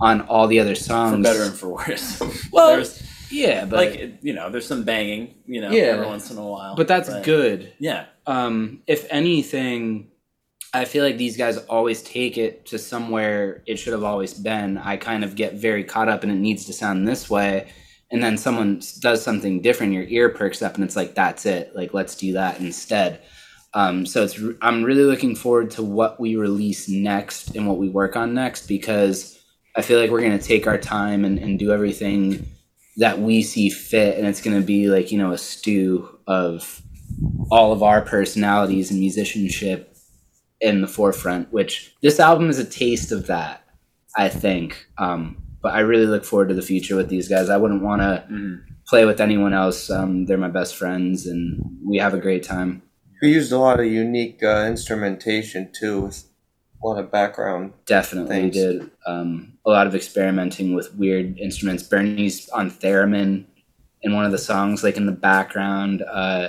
[0.00, 1.14] on all the other songs.
[1.16, 2.20] For better and for worse.
[2.52, 5.82] Well, there's yeah, but like you know, there's some banging, you know, Yeah.
[5.84, 6.74] every once in a while.
[6.74, 7.72] but that's good.
[7.78, 8.06] Yeah.
[8.26, 10.08] Um, if anything,
[10.74, 14.78] I feel like these guys always take it to somewhere it should have always been.
[14.78, 17.70] I kind of get very caught up and it needs to sound this way.
[18.10, 21.74] And then someone does something different, your ear perks up and it's like, that's it.
[21.74, 23.22] Like, let's do that instead.
[23.74, 27.88] Um, so it's, I'm really looking forward to what we release next and what we
[27.88, 29.38] work on next because
[29.74, 32.46] I feel like we're going to take our time and, and do everything
[32.98, 34.18] that we see fit.
[34.18, 36.82] And it's going to be like, you know, a stew of
[37.50, 39.96] all of our personalities and musicianship
[40.60, 43.64] in the forefront which this album is a taste of that
[44.16, 47.56] i think um, but i really look forward to the future with these guys i
[47.56, 48.60] wouldn't want to Mhm.
[48.86, 52.82] play with anyone else um, they're my best friends and we have a great time
[53.22, 56.24] We used a lot of unique uh, instrumentation too, with
[56.82, 57.72] a lot of background.
[57.86, 58.56] definitely Thanks.
[58.56, 63.44] did um, a lot of experimenting with weird instruments bernie's on theremin
[64.02, 66.48] in one of the songs like in the background uh,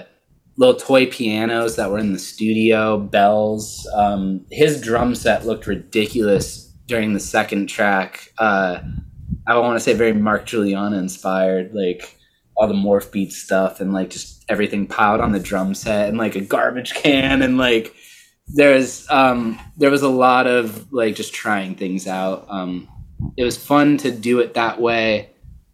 [0.57, 3.87] little toy pianos that were in the studio bells.
[3.95, 8.31] Um, his drum set looked ridiculous during the second track.
[8.37, 8.79] Uh,
[9.45, 12.17] i want to say very mark guiliana inspired like
[12.55, 16.17] all the morph beat stuff and like just everything piled on the drum set and
[16.17, 17.93] like a garbage can and like
[18.47, 22.45] there's um there was a lot of like just trying things out.
[22.49, 22.87] Um
[23.37, 25.29] it was fun to do it that way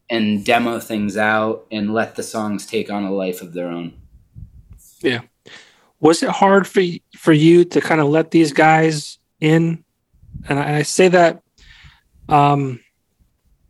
[0.09, 3.93] and demo things out and let the songs take on a life of their own
[5.99, 6.81] was it hard for
[7.17, 9.83] for you to kind of let these guys in?
[10.47, 11.41] And I, I say that
[12.29, 12.79] um,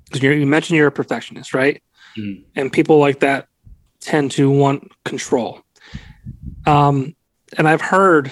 [0.06, 1.82] because you mentioned you're a perfectionist, right?
[2.18, 2.44] Mhm.
[2.56, 3.48] And people like that
[4.00, 5.62] tend to want control.
[6.66, 7.16] Um,
[7.58, 8.32] and I've heard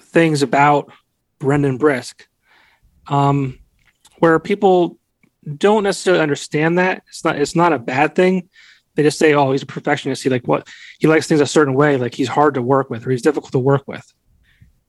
[0.00, 0.92] things about
[1.38, 2.26] Brendan Brisk,
[3.08, 3.58] um,
[4.18, 4.98] where people
[5.56, 8.48] don't necessarily understand that it's not it's not a bad thing.
[8.98, 10.24] They just say, "Oh, he's a perfectionist.
[10.24, 10.66] He like what
[10.98, 11.96] he likes things a certain way.
[11.96, 14.12] Like he's hard to work with, or he's difficult to work with."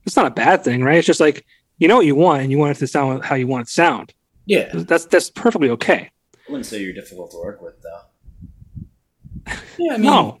[0.04, 0.96] It's not a bad thing, right?
[0.96, 1.46] It's just like
[1.78, 3.66] you know what you want and you want it to sound how you want it
[3.66, 4.12] to sound.
[4.46, 4.68] Yeah.
[4.74, 6.10] That's that's perfectly okay.
[6.34, 9.54] I wouldn't say you're difficult to work with, though.
[9.78, 10.40] Yeah, I mean, no,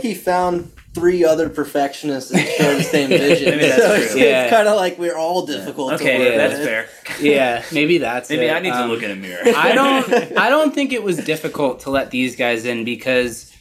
[0.00, 3.50] think he found three other perfectionists that share the same vision.
[3.50, 4.04] Maybe that's so true.
[4.04, 4.44] it's, Yeah.
[4.44, 6.68] it's kind of like we're all difficult to Okay, work yeah, that's with.
[6.68, 6.86] fair.
[7.20, 8.52] yeah, maybe that's Maybe it.
[8.52, 9.42] I need to Um, look in a mirror.
[9.56, 13.52] I don't I don't think it was difficult to let these guys in because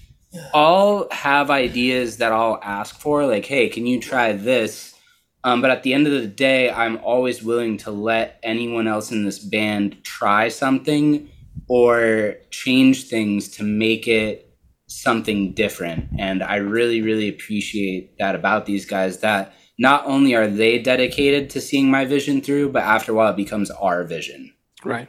[0.54, 4.96] I'll have ideas that I'll ask for, like, hey, can you try this?
[5.44, 9.12] Um, but at the end of the day, I'm always willing to let anyone else
[9.12, 11.30] in this band try something
[11.68, 14.53] or change things to make it
[15.02, 16.10] something different.
[16.20, 21.50] And I really, really appreciate that about these guys that not only are they dedicated
[21.52, 24.54] to seeing my vision through, but after a while it becomes our vision.
[24.84, 25.08] right.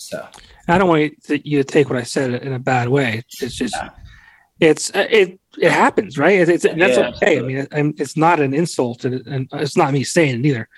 [0.00, 0.24] So
[0.68, 1.12] I don't want
[1.44, 3.24] you to, take what I said in a bad way.
[3.40, 3.90] It's just, Yeah.
[4.60, 6.38] it's it it happens, right?
[6.38, 7.38] It's, it's and that's Yeah, okay.
[7.40, 7.42] I
[7.82, 10.68] mean, it's not an insult, and, and it's not me saying it either.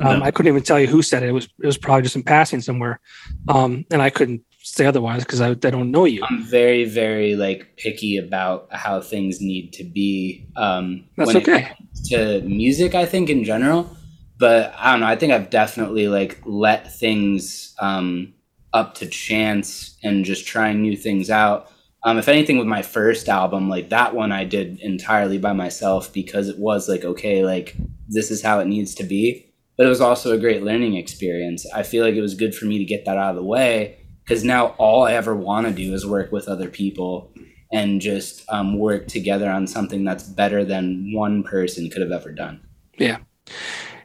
[0.00, 0.24] Um, No.
[0.24, 1.28] I couldn't even tell you who said it.
[1.28, 3.00] It was it was probably just in passing somewhere,
[3.48, 6.22] um, and I couldn't say otherwise because I, I don't know you.
[6.28, 10.46] I'm very, very like picky about how things need to be.
[10.56, 11.62] Um, That's when it okay.
[11.62, 13.96] comes to music, I think in general,
[14.38, 15.06] but I don't know.
[15.06, 18.34] I think I've definitely like let things um,
[18.72, 21.70] up to chance and just trying new things out.
[22.02, 26.10] Um, if anything, with my first album, like that one, I did entirely by myself
[26.12, 27.76] because it was like okay, like
[28.08, 29.49] this is how it needs to be.
[29.80, 31.64] But it was also a great learning experience.
[31.74, 33.96] I feel like it was good for me to get that out of the way
[34.22, 37.32] because now all I ever want to do is work with other people
[37.72, 42.30] and just um, work together on something that's better than one person could have ever
[42.30, 42.60] done.
[42.98, 43.20] Yeah.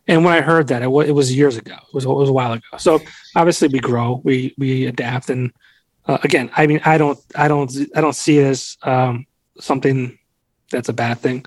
[0.08, 1.76] And when I heard that, it was, it was years ago.
[1.76, 2.78] It was, it was a while ago.
[2.78, 3.02] So
[3.36, 5.52] obviously we grow, we we adapt, and
[6.06, 9.26] uh, again, I mean, I don't, I don't, I don't see it as um,
[9.60, 10.18] something
[10.72, 11.46] that's a bad thing.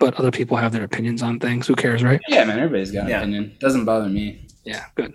[0.00, 1.66] But other people have their opinions on things.
[1.68, 2.20] Who cares, right?
[2.26, 3.18] Yeah, man, everybody's got an Yeah.
[3.20, 3.52] opinion.
[3.60, 4.48] Doesn't bother me.
[4.64, 5.14] Yeah, good.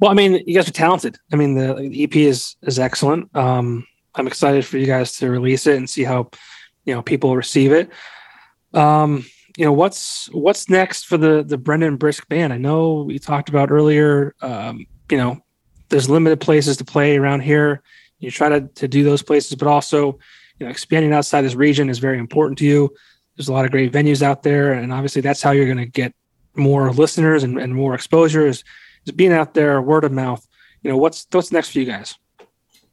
[0.00, 1.16] Well, I mean, you guys are talented.
[1.32, 3.34] I mean, the, the EP is is excellent.
[3.34, 6.30] Um, I'm excited for you guys to release it and see how
[6.84, 7.88] you know people receive it.
[8.74, 9.24] Um,
[9.56, 12.52] you know, what's what's next for the the Brendan Brisk band?
[12.52, 14.34] I know we talked about earlier.
[14.42, 15.38] Um, you know,
[15.88, 17.82] there's limited places to play around here.
[18.18, 20.18] You try to to do those places, but also,
[20.58, 22.92] you know, expanding outside this region is very important to you.
[23.38, 25.86] There's a lot of great venues out there, and obviously that's how you're going to
[25.86, 26.12] get
[26.56, 28.64] more listeners and, and more exposure is,
[29.06, 30.44] is being out there, word of mouth.
[30.82, 32.16] You know, what's what's next for you guys?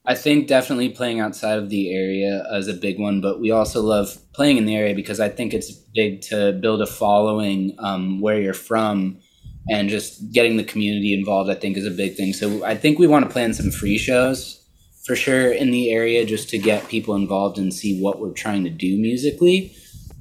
[0.05, 3.81] I think definitely playing outside of the area is a big one, but we also
[3.81, 8.21] love playing in the area because I think it's big to build a following um,
[8.21, 9.17] where you're from
[9.67, 12.33] and just getting the community involved, I think, is a big thing.
[12.33, 14.63] So I think we want to plan some free shows
[15.05, 18.63] for sure in the area just to get people involved and see what we're trying
[18.65, 19.75] to do musically.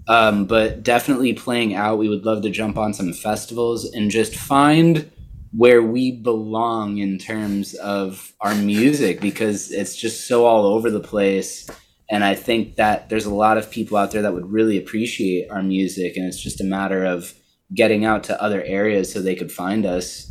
[0.07, 4.37] Um, but definitely playing out, we would love to jump on some festivals and just
[4.37, 5.11] find
[5.57, 11.01] where we belong in terms of our music because it's just so all over the
[11.01, 11.69] place.
[12.11, 15.51] And I think that there's a lot of people out there that would really appreciate
[15.51, 17.33] our music, and it's just a matter of
[17.73, 20.31] getting out to other areas so they could find us.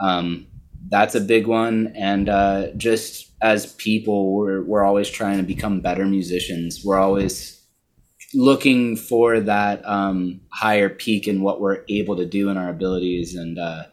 [0.00, 0.46] Um,
[0.88, 1.92] that's a big one.
[1.96, 6.84] And uh, just as people, we're, we're always trying to become better musicians.
[6.84, 7.59] We're always
[8.34, 13.34] looking for that um, higher peak in what we're able to do in our abilities.
[13.34, 13.84] And uh,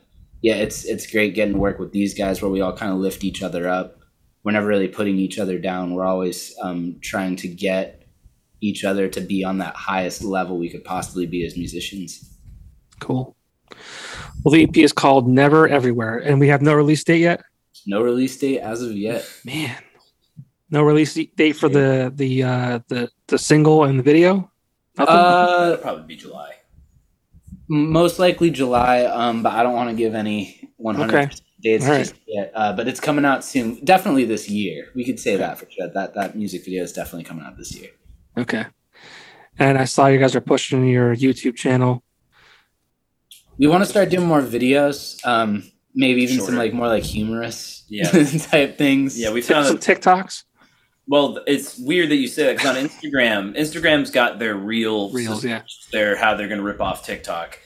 [0.42, 3.00] yeah, it's it's great getting to work with these guys where we all kind of
[3.00, 4.00] lift each other up.
[4.44, 5.94] We're never really putting each other down.
[5.94, 8.08] We're always um, trying to get
[8.62, 12.34] each other to be on that highest level we could possibly be as musicians.
[13.00, 13.36] Cool.
[14.44, 17.42] Well, the EP is called Never Everywhere, and we have no release date yet.
[17.86, 19.30] No release date as of yet.
[19.44, 19.76] Man,
[20.70, 24.52] no release date for the the uh, the the single and the video.
[24.98, 25.16] Nothing?
[25.16, 26.52] Uh, probably be July.
[27.70, 31.36] most likely July, um, but I don't want to give any 100 Okay.
[31.62, 32.00] dates All right.
[32.00, 32.52] just yet.
[32.56, 33.84] Uh, but it's coming out soon.
[33.84, 34.88] Definitely this year.
[34.96, 35.90] We could say that for sure.
[35.94, 37.90] That that music video is definitely coming out this year.
[38.38, 38.66] okay.
[39.60, 42.04] And I saw you guys are pushing your YouTube channel.
[43.58, 45.18] We want to start doing more videos.
[45.26, 45.64] Um,
[45.96, 48.10] maybe even some like more like humorous Yeah.
[48.52, 49.20] type things.
[49.20, 50.44] Yeah, we found Some TikToks.
[51.08, 55.44] Well, it's weird that you say that because on Instagram, Instagram's got their real Reels,
[55.44, 55.62] yeah.
[55.92, 57.60] their how they're going to rip off TikTok.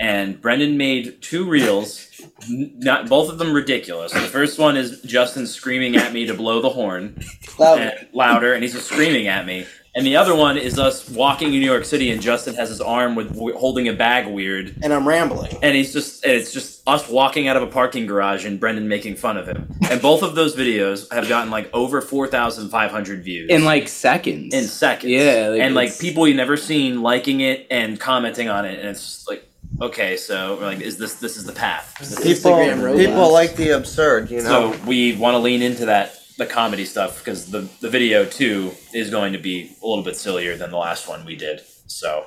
[0.00, 2.08] And Brendan made two reels,
[2.48, 4.12] not both of them ridiculous.
[4.12, 7.20] The first one is Justin screaming at me to blow the horn
[7.58, 7.80] Loud.
[7.80, 9.66] and louder, and he's just screaming at me.
[9.98, 12.80] And the other one is us walking in New York City, and Justin has his
[12.80, 15.56] arm with holding a bag weird, and I'm rambling.
[15.60, 18.86] and he's just and it's just us walking out of a parking garage and Brendan
[18.86, 19.68] making fun of him.
[19.90, 23.64] And both of those videos have gotten like over four thousand five hundred views in
[23.64, 24.54] like seconds.
[24.54, 25.10] in seconds.
[25.10, 28.88] Yeah, like, and like people you've never seen liking it and commenting on it, and
[28.88, 29.44] it's just like
[29.80, 31.96] okay, so we're like, is this this is the path?
[31.98, 34.72] This is- People, Instagram people like the absurd, you know.
[34.74, 38.72] So we want to lean into that the comedy stuff because the the video too
[38.94, 41.60] is going to be a little bit sillier than the last one we did.
[41.86, 42.26] So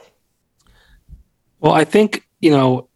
[1.59, 2.89] Well, I think you know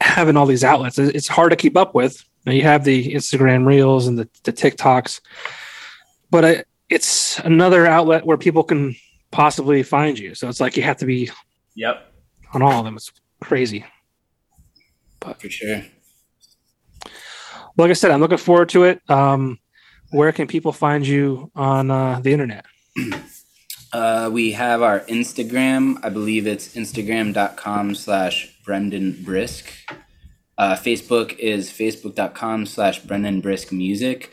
[0.00, 2.22] having all these outlets, it's hard to keep up with.
[2.44, 5.20] You, know, you have the Instagram Reels and the, the TikToks,
[6.30, 8.94] but I, it's another outlet where people can
[9.30, 10.34] possibly find you.
[10.34, 11.30] So it's like you have to be
[11.74, 12.12] yep.
[12.52, 12.96] on all of them.
[12.96, 13.10] It's
[13.40, 13.84] crazy.
[15.18, 15.82] But for sure.
[17.76, 19.00] Like I said, I'm looking forward to it.
[19.10, 19.58] Um,
[20.10, 22.64] where can people find you on uh, the internet?
[23.92, 25.96] Uh, we have our Instagram.
[26.02, 29.72] I believe it's instagram.com slash Brendan Brisk.
[30.58, 34.32] Uh, Facebook is facebook.com slash Brendan Brisk Music.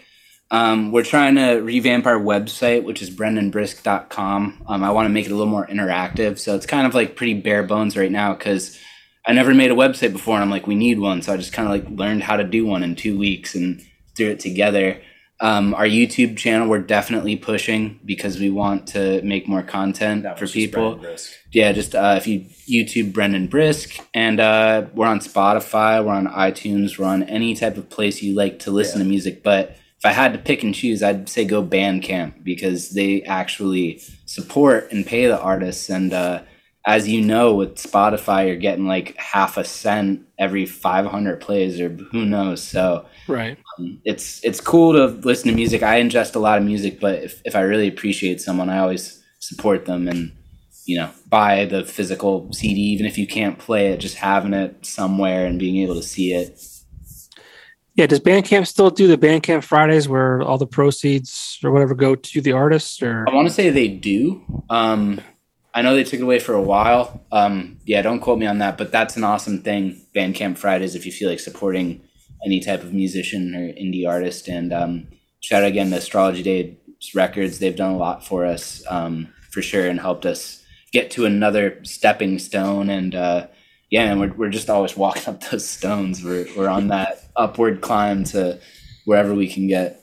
[0.52, 4.64] Um, we're trying to revamp our website, which is brendanbrisk.com.
[4.68, 6.40] Um, I want to make it a little more interactive.
[6.40, 8.78] So it's kind of like pretty bare bones right now because
[9.26, 11.22] I never made a website before and I'm like, we need one.
[11.22, 13.82] So I just kind of like learned how to do one in two weeks and
[14.16, 15.02] threw it together.
[15.40, 20.40] Um, our YouTube channel, we're definitely pushing because we want to make more content That
[20.40, 21.04] for people.
[21.52, 26.28] Yeah, just uh, if you YouTube Brendan Brisk, and uh, we're on Spotify, we're on
[26.28, 29.44] iTunes, we're on any type of place you like to listen to music.
[29.44, 34.02] But if I had to pick and choose, I'd say go Bandcamp because they actually
[34.26, 35.90] support and pay the artists.
[35.90, 36.44] And uh,
[36.86, 41.90] as you know, with Spotify, you're getting like half a cent every 500 plays, or
[41.90, 42.62] who knows.
[42.62, 43.58] So Right.
[43.80, 45.82] um, it's it's cool to listen to music.
[45.82, 49.24] I ingest a lot of music, but if, if I really appreciate someone, I always
[49.40, 50.32] support them and
[50.86, 54.86] you know buy the physical CD, even if you can't play it, just having it
[54.86, 56.60] somewhere and being able to see it.
[57.96, 58.08] Yeah.
[58.08, 62.42] Does Bandcamp still do the Bandcamp Fridays where all the proceeds or whatever go to
[62.42, 63.02] the artist?
[63.04, 64.44] Or I want to say they do.
[64.70, 65.22] Um,
[65.74, 67.26] I know they took it away for a while.
[67.32, 70.06] Um, yeah, don't quote me on that, but that's an awesome thing.
[70.16, 72.02] Bandcamp Fridays, if you feel like supporting
[72.46, 75.08] any type of musician or indie artist, and um,
[75.40, 76.78] shout out again to Astrology Day
[77.16, 77.60] Records.
[77.60, 81.84] They've done a lot for us um, for sure and helped us get to another
[81.84, 82.90] stepping stone.
[82.90, 83.48] And uh,
[83.90, 86.24] yeah, and we're we're just always walking up those stones.
[86.24, 88.60] We're we're on that upward climb to
[89.06, 90.03] wherever we can get.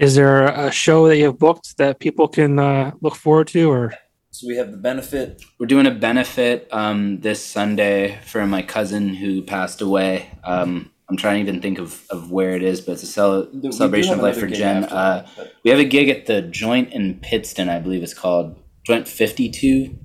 [0.00, 3.70] Is there a show that you have booked that people can uh, look forward to?
[3.70, 3.92] Or
[4.30, 5.42] So we have the benefit.
[5.58, 10.30] We're doing a benefit um, this Sunday for my cousin who passed away.
[10.42, 13.48] Um, I'm trying to even think of, of where it is, but it's a cel-
[13.72, 14.84] celebration of life for Jen.
[14.84, 18.14] after Uh, but- we have a gig at the Joint in Pittston, I believe it's
[18.14, 19.98] called Joint 52.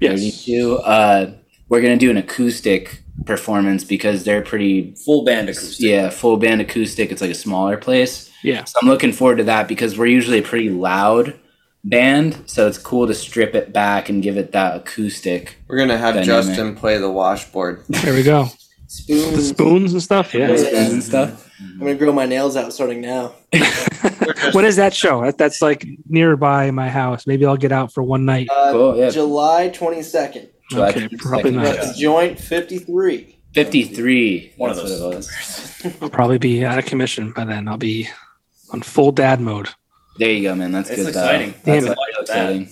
[0.00, 0.20] Yes.
[0.20, 0.76] 32.
[0.78, 1.32] Uh,
[1.68, 5.84] we're going to do an acoustic performance because they're pretty, full band acoustic.
[5.86, 7.10] yeah, full band acoustic.
[7.12, 8.30] It's like a smaller place.
[8.42, 11.38] Yeah, So I'm looking forward to that because we're usually a pretty loud
[11.84, 12.42] band.
[12.46, 15.56] So it's cool to strip it back and give it that acoustic.
[15.68, 16.26] We're gonna have Dynamic.
[16.46, 17.84] Justin play the washboard.
[17.88, 18.44] there we go.
[18.44, 19.48] The Spoons.
[19.48, 20.34] spoons and stuff.
[20.34, 20.50] Yeah.
[20.52, 20.90] Yeah.
[20.90, 21.48] and stuff.
[21.60, 23.34] I'm gonna grow my nails out starting now.
[24.52, 25.22] when is that show?
[25.24, 27.26] That, that's like nearby my house.
[27.26, 28.48] Maybe I'll get out for one night.
[28.50, 29.10] Uh, Cool, yeah.
[29.10, 30.48] July 22nd.
[30.70, 31.18] July Okay, 22nd.
[31.18, 31.66] probably not.
[31.78, 33.38] at Joint 53.
[33.54, 34.52] 53.
[34.56, 35.00] One of those.
[35.00, 35.94] was.
[36.02, 37.68] I'll probably be out of commission by then.
[37.68, 38.08] I'll be
[38.72, 39.68] on full dad mode.
[40.18, 40.72] There you go, man.
[40.72, 41.08] That's It's good.
[41.08, 41.54] exciting.
[41.64, 41.80] Though.
[41.80, 41.98] Damn it.
[42.20, 42.68] exciting.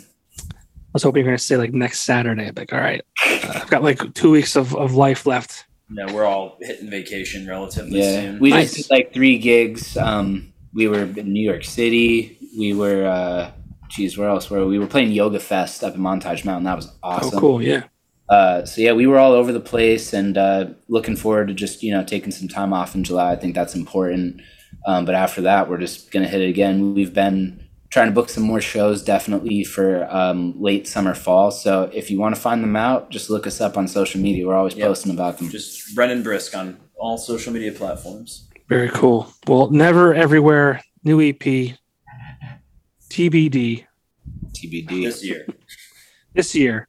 [0.49, 2.49] I was hoping you were going to say like next Saturday.
[2.49, 5.67] I'm like, all right, uh, I've got like two weeks of, of life left.
[5.89, 8.39] No, we're all hitting vacation relatively Yeah, soon.
[8.41, 8.75] we Nice.
[8.75, 9.97] just did like three gigs.
[9.97, 12.39] Um, we were in New York City.
[12.59, 13.51] We were, uh,
[13.89, 14.73] geez, where else were we?
[14.73, 16.65] We were playing Yoga Fest up in Montage Mountain.
[16.65, 17.37] That was awesome.
[17.37, 17.63] Oh, cool.
[17.63, 17.85] Yeah.
[18.29, 21.83] Uh, so yeah, we were all over the place and uh, looking forward to just
[21.83, 23.33] you know taking some time off in July.
[23.33, 24.41] I think that's important.
[24.87, 26.95] Um, but after that, we're just gonna hit it again.
[26.95, 31.51] We've been trying to book some more shows, definitely for um, late summer, fall.
[31.51, 34.47] So if you want to find them out, just look us up on social media.
[34.47, 34.87] We're always Yep.
[34.87, 35.49] posting about them.
[35.51, 38.49] Just Brendan Brisk on all social media platforms.
[38.69, 39.33] Very cool.
[39.49, 40.81] Well, never everywhere.
[41.03, 41.75] New EP.
[43.09, 43.85] TBD
[44.55, 45.05] TBD.
[45.05, 45.47] This year.
[46.35, 46.89] this year.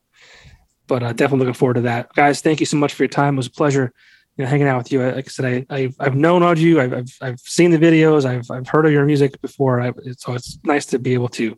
[0.88, 2.42] But uh, definitely looking forward to that, guys.
[2.42, 3.36] Thank you so much for your time.
[3.36, 3.94] It was a pleasure,
[4.38, 5.02] you know, hanging out with you.
[5.04, 6.80] Like I said, I, I've I've known of you.
[6.80, 8.26] I've, I've I've seen the videos.
[8.26, 9.82] I've I've heard of your music before.
[9.82, 11.58] I, so it's nice to be able to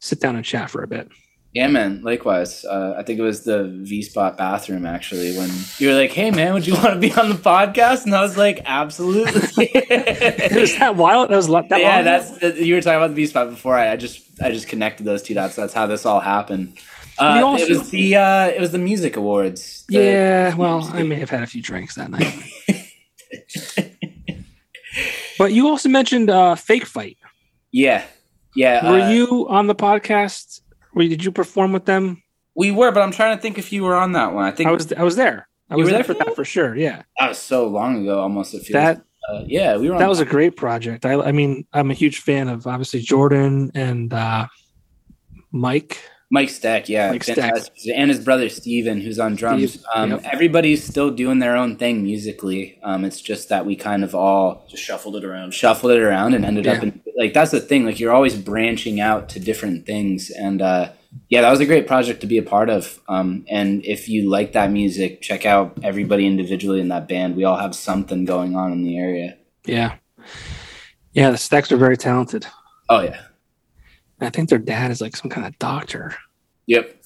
[0.00, 1.08] sit down and chat for a bit.
[1.52, 2.02] Yeah, man.
[2.02, 2.64] Likewise.
[2.64, 6.30] Uh, I think it was the V Spot bathroom actually when you were like, "Hey,
[6.30, 9.70] man, would you want to be on the podcast?" And I was like, "Absolutely."
[10.54, 11.30] Was that wild?
[11.30, 12.04] That was that yeah, long?
[12.04, 13.74] that's that- you were talking about the V Spot before.
[13.74, 15.56] I, I just I just connected those two dots.
[15.56, 16.78] That's how this all happened.
[17.20, 19.84] Uh, also- it was the uh, it was the music awards.
[19.88, 20.54] The- yeah.
[20.54, 22.34] Well, I may have had a few drinks that night.
[25.38, 27.18] but you also mentioned uh, fake fight.
[27.72, 28.04] yeah,
[28.54, 28.90] yeah.
[28.90, 30.60] Were uh, you on the podcast?
[30.94, 32.22] Were, did you perform with them?
[32.54, 34.44] We were, but I'm trying to think if you were on that one.
[34.44, 35.48] I think I was I was there.
[35.70, 36.04] I was there there?
[36.04, 36.74] for that for sure.
[36.74, 38.54] Yeah, that was so long ago, almost.
[38.54, 38.72] It feels.
[38.72, 39.94] that uh, yeah, we were.
[39.94, 41.06] On that was a great project.
[41.06, 44.48] I I mean I'm a huge fan of obviously Jordan and uh,
[45.52, 45.98] Mike.
[46.32, 47.54] Mike Stack, yeah, Mike Stack.
[47.92, 49.72] and his brother Steven, who's on drums.
[49.72, 50.20] Steve, um, yep.
[50.24, 52.78] Everybody's still doing their own thing musically.
[52.84, 55.52] Um, it's just that we kind of all Just shuffled it around.
[55.54, 56.82] shuffled it around and ended up Yeah.
[56.90, 57.84] in like that's the thing.
[57.84, 60.90] Like you're always branching out to different things, and uh,
[61.28, 63.00] yeah, that was a great project to be a part of.
[63.08, 67.34] Um, and if you like that music, check out everybody individually in that band.
[67.34, 69.36] We all have something going on in the area.
[69.66, 69.96] Yeah,
[71.12, 71.30] yeah.
[71.32, 72.46] The Stacks are very talented.
[72.88, 73.20] Oh yeah,
[74.20, 76.14] I think their dad is like some kind of doctor.
[76.66, 77.02] yep.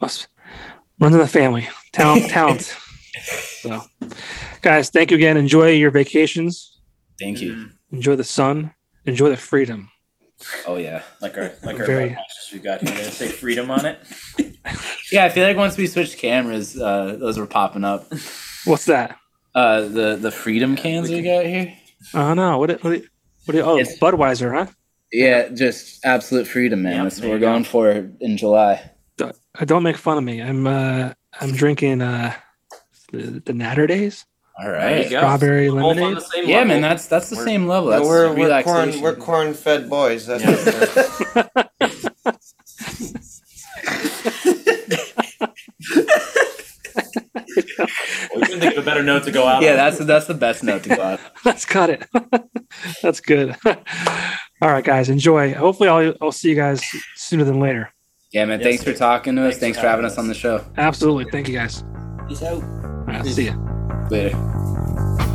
[0.00, 0.26] Must
[0.98, 1.68] runs in the family.
[1.92, 2.76] Talent, talent.
[3.60, 3.82] So,
[4.62, 5.36] guys, thank you again.
[5.36, 6.80] Enjoy your vacations.
[7.20, 7.52] Thank you.
[7.54, 7.70] Mhm.
[7.92, 8.72] Enjoy the sun.
[9.06, 9.90] Enjoy the freedom.
[10.66, 11.02] Oh yeah.
[11.20, 12.16] Like our like our Very-
[12.52, 12.90] we've got here.
[12.96, 13.98] They say freedom on it.
[15.10, 18.10] Yeah, I feel like once we switched cameras, uh, those were popping up.
[18.64, 19.18] What's that?
[19.54, 21.74] Uh, the the freedom cans we got here.
[22.14, 22.56] Oh no!
[22.58, 22.70] What?
[22.70, 23.02] It, What?
[23.44, 23.54] What?
[23.56, 24.72] what oh, It's- Budweiser, huh?
[25.12, 26.94] Yeah, just absolute freedom, man.
[26.96, 27.52] Yep, That's what we're you go.
[27.52, 27.90] going for
[28.20, 28.90] in July.
[29.18, 30.40] Don't, uh, don't make fun of me.
[30.40, 32.34] I'm uh I'm drinking uh
[33.12, 34.24] the, the Naturdays
[34.58, 36.16] All There you strawberry Both lemonade.
[36.16, 36.68] the same Yeah, level.
[36.68, 37.90] man, that's that's the We're- same level.
[37.90, 40.26] That's we're we're corn we're corn fed boys.
[40.26, 40.50] That's Yeah.
[40.50, 41.68] what we're-
[48.34, 49.62] we couldn't think of a better note to go out.
[49.62, 49.76] yeah, on.
[49.76, 51.20] that's that's the best note to go out.
[51.44, 52.06] Let's cut it.
[53.02, 53.54] That's good.
[54.62, 55.54] All right, guys, enjoy.
[55.54, 56.80] Hopefully, I'll I'll see you guys
[57.16, 57.92] sooner than later.
[58.30, 58.60] Yeah, man.
[58.60, 59.54] Yes, thanks for talking to us.
[59.54, 60.64] Thanks Thanks, for for having having us on the show.
[60.76, 61.32] Absolutely.
[61.32, 61.82] Thank you, guys.
[62.28, 62.62] Peace out.
[62.62, 64.06] All right, see you.
[64.08, 65.31] Later.